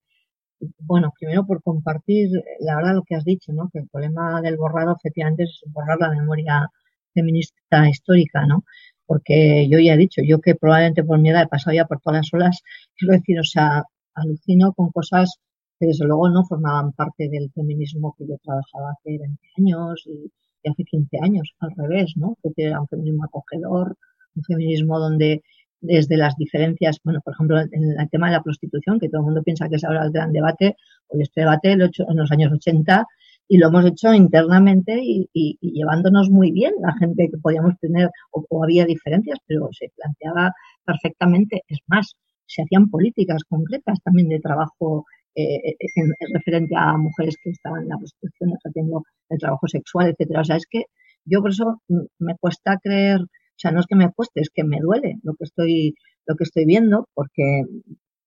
[0.79, 3.69] bueno, primero por compartir la verdad lo que has dicho, ¿no?
[3.71, 6.69] Que el problema del borrado efectivamente es borrar la memoria
[7.13, 8.63] feminista histórica, ¿no?
[9.05, 12.01] Porque yo ya he dicho, yo que probablemente por mi edad he pasado ya por
[12.01, 12.61] todas las olas,
[12.97, 13.83] quiero decir, o sea,
[14.15, 15.39] alucino con cosas
[15.79, 20.31] que desde luego no formaban parte del feminismo que yo trabajaba hace 20 años y,
[20.69, 22.37] hace 15 años, al revés, ¿no?
[22.43, 23.95] Que era un feminismo acogedor,
[24.35, 25.41] un feminismo donde
[25.79, 29.25] desde las diferencias, bueno, por ejemplo, en el tema de la prostitución, que todo el
[29.25, 30.75] mundo piensa que es ahora el gran debate,
[31.07, 33.05] hoy este debate lo he hecho en los años 80
[33.47, 35.29] y lo hemos hecho internamente y,
[35.61, 40.51] llevándonos muy bien la gente que podíamos tener o, había diferencias, pero se planteaba
[40.85, 42.15] perfectamente, es más,
[42.45, 45.05] se hacían políticas concretas también de trabajo
[45.37, 50.41] eh, en, referente a mujeres que estaban en la prostitución, haciendo el trabajo sexual, etcétera.
[50.41, 50.83] O sea, es que
[51.25, 51.81] yo por eso
[52.19, 53.21] me cuesta creer
[53.57, 55.95] o sea, no es que me cueste, es que me duele lo que estoy,
[56.27, 57.63] lo que estoy viendo, porque,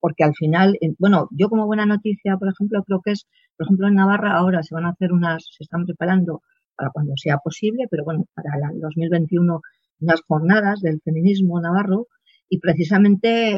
[0.01, 3.67] porque al final, eh, bueno, yo como buena noticia, por ejemplo, creo que es, por
[3.67, 6.43] ejemplo, en Navarra ahora se van a hacer unas, se están preparando
[6.75, 9.61] para cuando sea posible, pero bueno, para el 2021
[10.01, 12.09] unas jornadas del feminismo navarro
[12.49, 13.57] y precisamente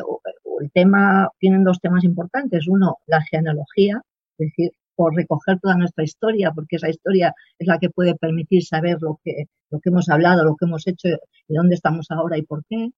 [0.63, 2.67] el tema, tienen dos temas importantes.
[2.69, 4.01] Uno, la genealogía,
[4.39, 8.63] es decir, por recoger toda nuestra historia, porque esa historia es la que puede permitir
[8.65, 11.09] saber lo que, lo que hemos hablado, lo que hemos hecho
[11.49, 12.91] y dónde estamos ahora y por qué.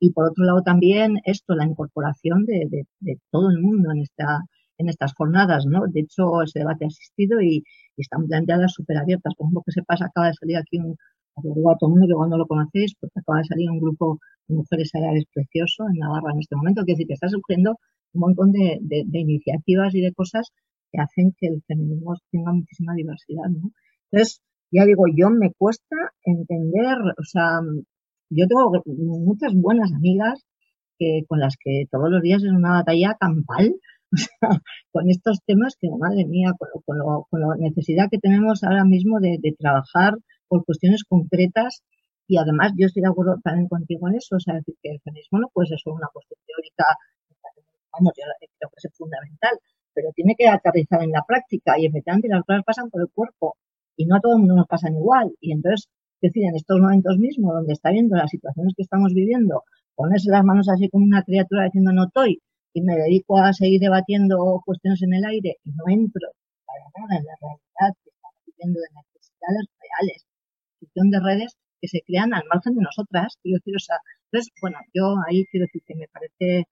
[0.00, 2.86] Y por otro lado también esto, la incorporación de,
[3.30, 4.40] todo el mundo en, esta,
[4.78, 5.86] en estas jornadas, ¿no?
[5.88, 7.64] De hecho, ese debate ha asistido y,
[7.96, 9.34] están planteadas súper abiertas.
[9.34, 10.96] Por ejemplo, que se pasa, acaba de salir aquí un,
[11.42, 13.80] lo digo a todo el mundo que cuando lo conocéis, porque acaba de salir un
[13.80, 17.78] grupo de mujeres áreas precioso en Navarra en este momento, que decir que está surgiendo
[18.14, 18.80] un montón de,
[19.12, 20.50] iniciativas y de cosas
[20.90, 23.70] que hacen que el feminismo tenga muchísima diversidad, ¿no?
[24.10, 27.60] Entonces, ya digo, yo me cuesta entender, o sea,
[28.30, 28.70] yo tengo
[29.20, 30.44] muchas buenas amigas
[30.98, 33.74] que, con las que todos los días es una batalla campal,
[34.12, 36.52] o sea, con estos temas que, madre mía,
[36.86, 40.14] con, la necesidad que tenemos ahora mismo de, trabajar
[40.48, 41.82] por cuestiones concretas
[42.26, 45.00] y además yo estoy de acuerdo también contigo en eso, o sea, decir que el
[45.00, 46.84] feminismo no puede ser solo una cuestión teórica,
[47.92, 48.24] vamos, yo
[48.58, 49.58] creo que es fundamental,
[49.94, 53.56] pero tiene que aterrizar en la práctica y efectivamente las cosas pasan por el cuerpo
[53.96, 55.34] y no a todo el mundo nos pasan igual.
[55.40, 55.88] Y entonces,
[56.20, 59.64] decir, en estos momentos mismos, donde está viendo las situaciones que estamos viviendo,
[59.96, 62.40] ponerse las manos así como una criatura diciendo no estoy
[62.72, 66.28] y me dedico a seguir debatiendo cuestiones en el aire y no entro
[66.66, 70.26] para nada en la realidad que estamos viviendo de necesidades reales,
[71.10, 73.96] de redes que se crean al margen de nosotras, quiero decir, o sea,
[74.30, 76.66] entonces, bueno, yo ahí quiero decir que me parece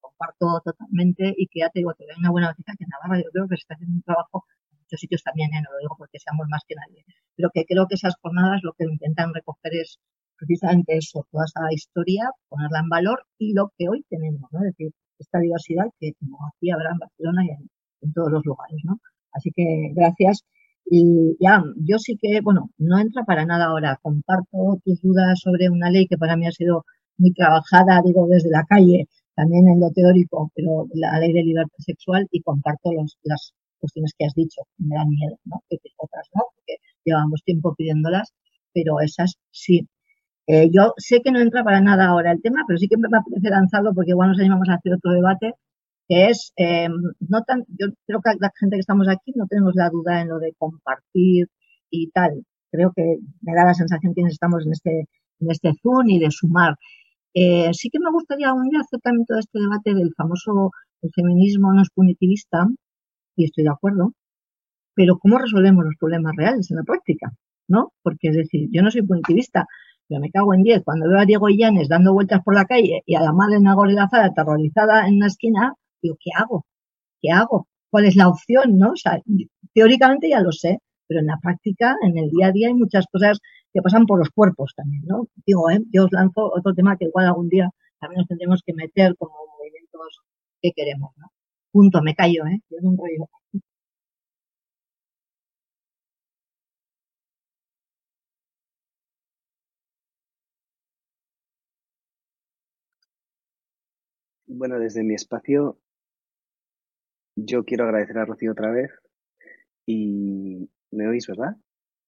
[0.00, 3.22] comparto totalmente y que ya te digo, te doy una buena noticia que en Navarra
[3.22, 5.62] yo creo que se está haciendo un trabajo en muchos sitios también, ¿eh?
[5.62, 7.04] no lo digo porque seamos más que nadie,
[7.36, 9.98] pero que creo que esas jornadas lo que intentan recoger es
[10.36, 14.60] precisamente eso, toda esa historia, ponerla en valor y lo que hoy tenemos, ¿no?
[14.60, 18.78] Es decir, esta diversidad que como aquí habrá en Barcelona y en, todos los lugares,
[18.84, 19.00] ¿no?
[19.32, 20.44] Así que gracias.
[20.90, 23.98] Y ya, yo sí que, bueno, no entra para nada ahora.
[24.02, 26.84] Comparto tus dudas sobre una ley que para mí ha sido
[27.18, 31.78] muy trabajada, digo, desde la calle, también en lo teórico, pero la ley de libertad
[31.78, 32.90] sexual y comparto
[33.24, 35.62] las cuestiones que has dicho, me dan miedo, ¿no?
[35.68, 38.32] Que otras no, porque llevamos tiempo pidiéndolas,
[38.72, 39.88] pero esas sí.
[40.46, 43.08] Eh, yo sé que no entra para nada ahora el tema, pero sí que me
[43.16, 45.54] apetece lanzarlo porque igual nos animamos a hacer otro debate,
[46.08, 46.88] que es, eh,
[47.20, 50.28] no tan, yo creo que la gente que estamos aquí no tenemos la duda en
[50.28, 51.48] lo de compartir
[51.90, 52.44] y tal.
[52.70, 55.08] Creo que me da la sensación que estamos en este,
[55.40, 56.76] en este Zoom y de sumar.
[57.34, 60.70] Eh, sí que me gustaría un día hacer también todo este debate del famoso
[61.14, 62.66] feminismo no es punitivista,
[63.36, 64.12] y estoy de acuerdo,
[64.94, 67.32] pero ¿cómo resolvemos los problemas reales en la práctica?
[67.68, 67.92] ¿No?
[68.02, 69.66] Porque es decir, yo no soy punitivista,
[70.08, 70.82] pero me cago en diez.
[70.84, 73.92] Cuando veo a Diego Illanes dando vueltas por la calle y a la madre Nagore
[73.92, 76.66] Lazara aterrorizada en una esquina, digo, ¿qué hago?
[77.20, 77.68] ¿Qué hago?
[77.90, 78.78] ¿Cuál es la opción?
[78.78, 78.92] ¿no?
[79.74, 83.06] Teóricamente ya lo sé, pero en la práctica, en el día a día, hay muchas
[83.10, 83.38] cosas
[83.72, 85.26] que pasan por los cuerpos también, ¿no?
[85.46, 85.80] Digo, ¿eh?
[85.92, 87.70] yo os lanzo otro tema que igual algún día
[88.00, 90.20] también nos tendremos que meter como movimientos
[90.62, 91.28] que queremos, ¿no?
[91.72, 92.60] Punto, me callo, ¿eh?
[92.70, 93.28] Yo no enrollo.
[104.46, 105.78] Bueno, desde mi espacio
[107.44, 108.90] yo quiero agradecer a Rocío otra vez
[109.86, 111.56] y me oís, ¿verdad?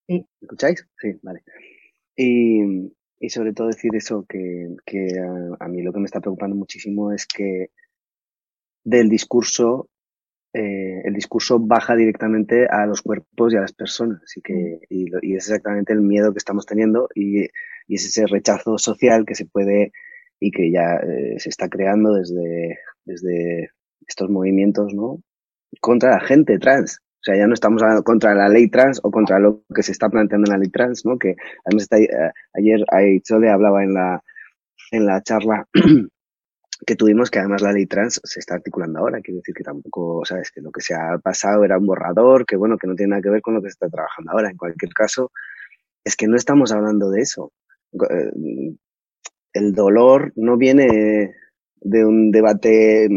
[0.06, 0.26] Sí.
[0.40, 0.86] ¿Me escucháis?
[0.98, 1.42] Sí, vale.
[2.16, 6.20] Y, y sobre todo decir eso, que, que a, a, mí lo que me está
[6.20, 7.70] preocupando muchísimo es que
[8.84, 9.88] del discurso
[10.52, 14.20] eh, el discurso baja directamente a los cuerpos y a las personas.
[14.24, 17.44] Así que, y, y es exactamente el miedo que estamos teniendo y,
[17.86, 19.92] y es ese rechazo social que se puede
[20.40, 23.70] y que ya eh, se está creando desde, desde
[24.06, 25.20] estos movimientos, ¿no?
[25.80, 26.98] Contra la gente trans.
[27.20, 29.92] O sea, ya no estamos hablando contra la ley trans o contra lo que se
[29.92, 31.18] está planteando en la ley trans, ¿no?
[31.18, 32.08] Que además está, eh,
[32.54, 34.22] ayer Aichole hablaba en la,
[34.90, 35.68] en la charla
[36.86, 39.20] que tuvimos, que además la ley trans se está articulando ahora.
[39.20, 42.56] Quiero decir que tampoco, sabes, que lo que se ha pasado era un borrador, que
[42.56, 44.50] bueno, que no tiene nada que ver con lo que se está trabajando ahora.
[44.50, 45.30] En cualquier caso,
[46.04, 47.52] es que no estamos hablando de eso.
[49.52, 51.34] El dolor no viene
[51.80, 53.08] de un debate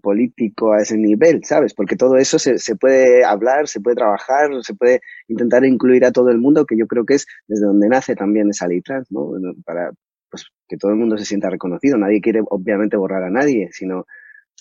[0.00, 1.74] político a ese nivel, ¿sabes?
[1.74, 6.12] Porque todo eso se, se puede hablar, se puede trabajar, se puede intentar incluir a
[6.12, 9.10] todo el mundo, que yo creo que es desde donde nace también esa ley trans,
[9.10, 9.32] ¿no?
[9.64, 9.92] Para,
[10.30, 11.98] pues que todo el mundo se sienta reconocido.
[11.98, 14.06] Nadie quiere obviamente borrar a nadie, sino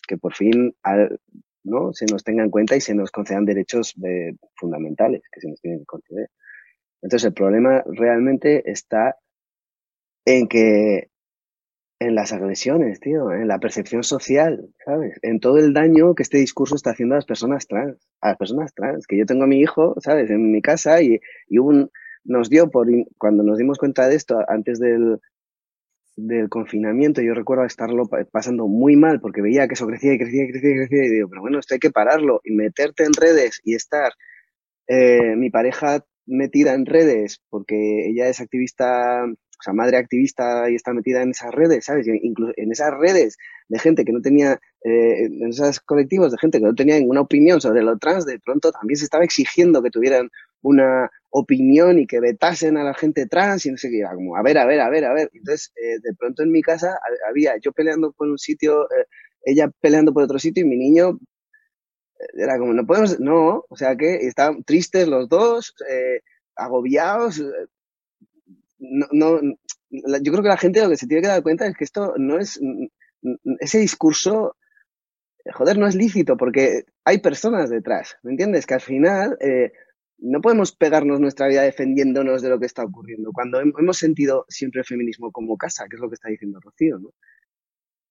[0.08, 0.76] que por fin
[1.64, 1.94] ¿no?
[1.94, 5.62] se nos tenga en cuenta y se nos concedan derechos de, fundamentales que se nos
[5.62, 6.30] tienen que conceder.
[7.02, 9.16] Entonces el problema realmente está
[10.26, 11.11] en que
[12.02, 15.20] en las agresiones, tío, en la percepción social, ¿sabes?
[15.22, 18.38] En todo el daño que este discurso está haciendo a las personas trans, a las
[18.38, 20.32] personas trans, que yo tengo a mi hijo, ¿sabes?
[20.32, 21.92] En mi casa y, y un,
[22.24, 22.88] nos dio por,
[23.20, 25.20] cuando nos dimos cuenta de esto, antes del,
[26.16, 30.46] del confinamiento, yo recuerdo estarlo pasando muy mal porque veía que eso crecía y crecía
[30.46, 33.14] y crecía y crecía y digo, pero bueno, esto hay que pararlo y meterte en
[33.14, 34.12] redes y estar
[34.88, 39.24] eh, mi pareja metida en redes porque ella es activista,
[39.62, 42.08] o sea, madre activista y está metida en esas redes, ¿sabes?
[42.08, 43.38] Incluso en esas redes
[43.70, 47.22] de gente que no tenía, eh, en esos colectivos de gente que no tenía ninguna
[47.22, 50.30] opinión sobre lo trans, de pronto también se estaba exigiendo que tuvieran
[50.64, 54.36] una opinión y que vetasen a la gente trans y no sé qué, era como,
[54.36, 55.30] a ver, a ver, a ver, a ver.
[55.32, 56.98] Entonces, eh, de pronto en mi casa
[57.30, 59.06] había yo peleando por un sitio, eh,
[59.46, 61.20] ella peleando por otro sitio y mi niño
[62.34, 65.76] era como, no podemos, no, o sea que estaban tristes los dos,
[66.56, 67.44] agobiados.
[68.82, 69.40] No, no,
[69.92, 72.16] yo creo que la gente lo que se tiene que dar cuenta es que esto
[72.18, 72.60] no es,
[73.60, 74.58] ese discurso,
[75.54, 78.66] joder, no es lícito porque hay personas detrás, ¿me entiendes?
[78.66, 79.72] Que al final, eh,
[80.18, 84.82] no podemos pegarnos nuestra vida defendiéndonos de lo que está ocurriendo, cuando hemos sentido siempre
[84.82, 87.14] el feminismo como casa, que es lo que está diciendo Rocío, ¿no?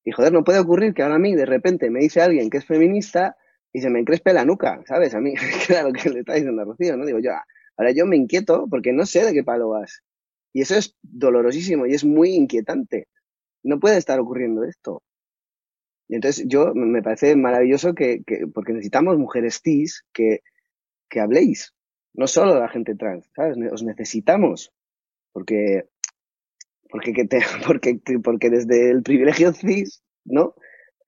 [0.05, 2.59] Y joder, no puede ocurrir que ahora a mí de repente me dice alguien que
[2.59, 3.37] es feminista
[3.73, 5.15] y se me encrespe la nuca, ¿sabes?
[5.15, 5.35] A mí,
[5.67, 7.05] que era lo que le está diciendo Rocío, ¿no?
[7.07, 7.33] Digo yo,
[7.77, 10.03] ahora yo me inquieto porque no sé de qué palo vas.
[10.53, 13.09] Y eso es dolorosísimo y es muy inquietante.
[13.63, 15.03] No puede estar ocurriendo esto.
[16.09, 20.41] Y entonces yo me parece maravilloso que, que porque necesitamos mujeres cis que,
[21.09, 21.73] que habléis,
[22.15, 23.57] no solo la gente trans, ¿sabes?
[23.73, 24.73] Os necesitamos,
[25.33, 25.89] porque,
[26.89, 30.55] porque, que te, porque, porque desde el privilegio cis, ¿no?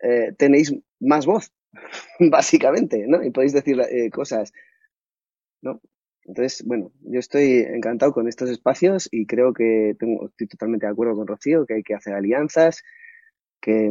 [0.01, 1.52] Eh, tenéis más voz,
[2.20, 3.23] básicamente, ¿no?
[3.23, 4.52] Y podéis decir eh, cosas,
[5.62, 5.81] ¿no?
[6.24, 10.92] Entonces, bueno, yo estoy encantado con estos espacios y creo que tengo, estoy totalmente de
[10.92, 12.82] acuerdo con Rocío, que hay que hacer alianzas,
[13.60, 13.90] que,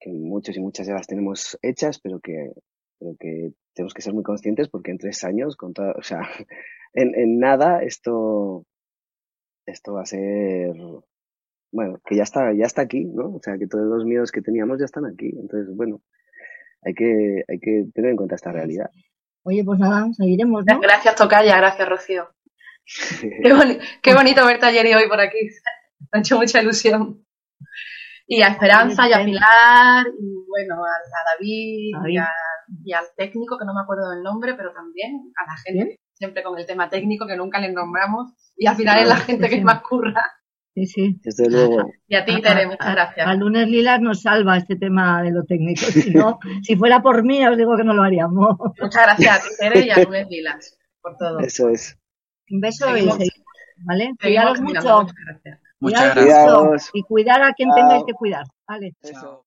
[0.00, 2.52] que muchos y muchas ya las tenemos hechas, pero que,
[2.98, 6.20] pero que tenemos que ser muy conscientes porque en tres años, con todo, o sea,
[6.94, 8.66] en, en nada esto,
[9.66, 10.72] esto va a ser,
[11.72, 13.36] bueno, que ya está, ya está aquí, ¿no?
[13.36, 15.28] O sea, que todos los miedos que teníamos ya están aquí.
[15.36, 16.00] Entonces, bueno,
[16.82, 18.90] hay que, hay que tener en cuenta esta realidad.
[19.44, 20.80] Oye, pues nada, seguiremos, ¿no?
[20.80, 22.30] Gracias, Tocaya, gracias, Rocío.
[23.42, 25.38] qué, boni qué, bonito verte ayer y hoy por aquí.
[26.12, 27.22] Me ha hecho mucha ilusión.
[28.26, 32.12] Y a Esperanza, y a Pilar, y bueno, a, a David, David.
[32.12, 32.28] Y, a,
[32.84, 36.00] y, al técnico, que no me acuerdo del nombre, pero también a la gente, ¿Sí?
[36.14, 39.50] siempre con el tema técnico, que nunca les nombramos, y al final es la gente
[39.50, 40.24] que más curra.
[40.74, 41.20] Sí, sí.
[41.22, 41.90] Desde luego.
[42.08, 43.26] Y a ti, Tere, muchas gracias.
[43.26, 45.86] Al lunes Lilas nos salva este tema de lo técnico.
[45.86, 48.56] Si no, si fuera por mí, os digo que no lo haríamos.
[48.80, 51.40] Muchas gracias a ti, Tere, y a lunes Lilas, por todo.
[51.40, 51.98] Eso es.
[52.50, 53.46] Un beso seguimos, y seguimos,
[53.78, 54.12] ¿vale?
[54.20, 55.02] Cuidaros mucho.
[55.02, 55.60] Muchas gracias.
[55.80, 56.90] Muchas gracias.
[56.92, 58.44] Y cuidar a quien tengáis que cuidar.
[58.66, 58.92] Vale.
[59.02, 59.43] Eso.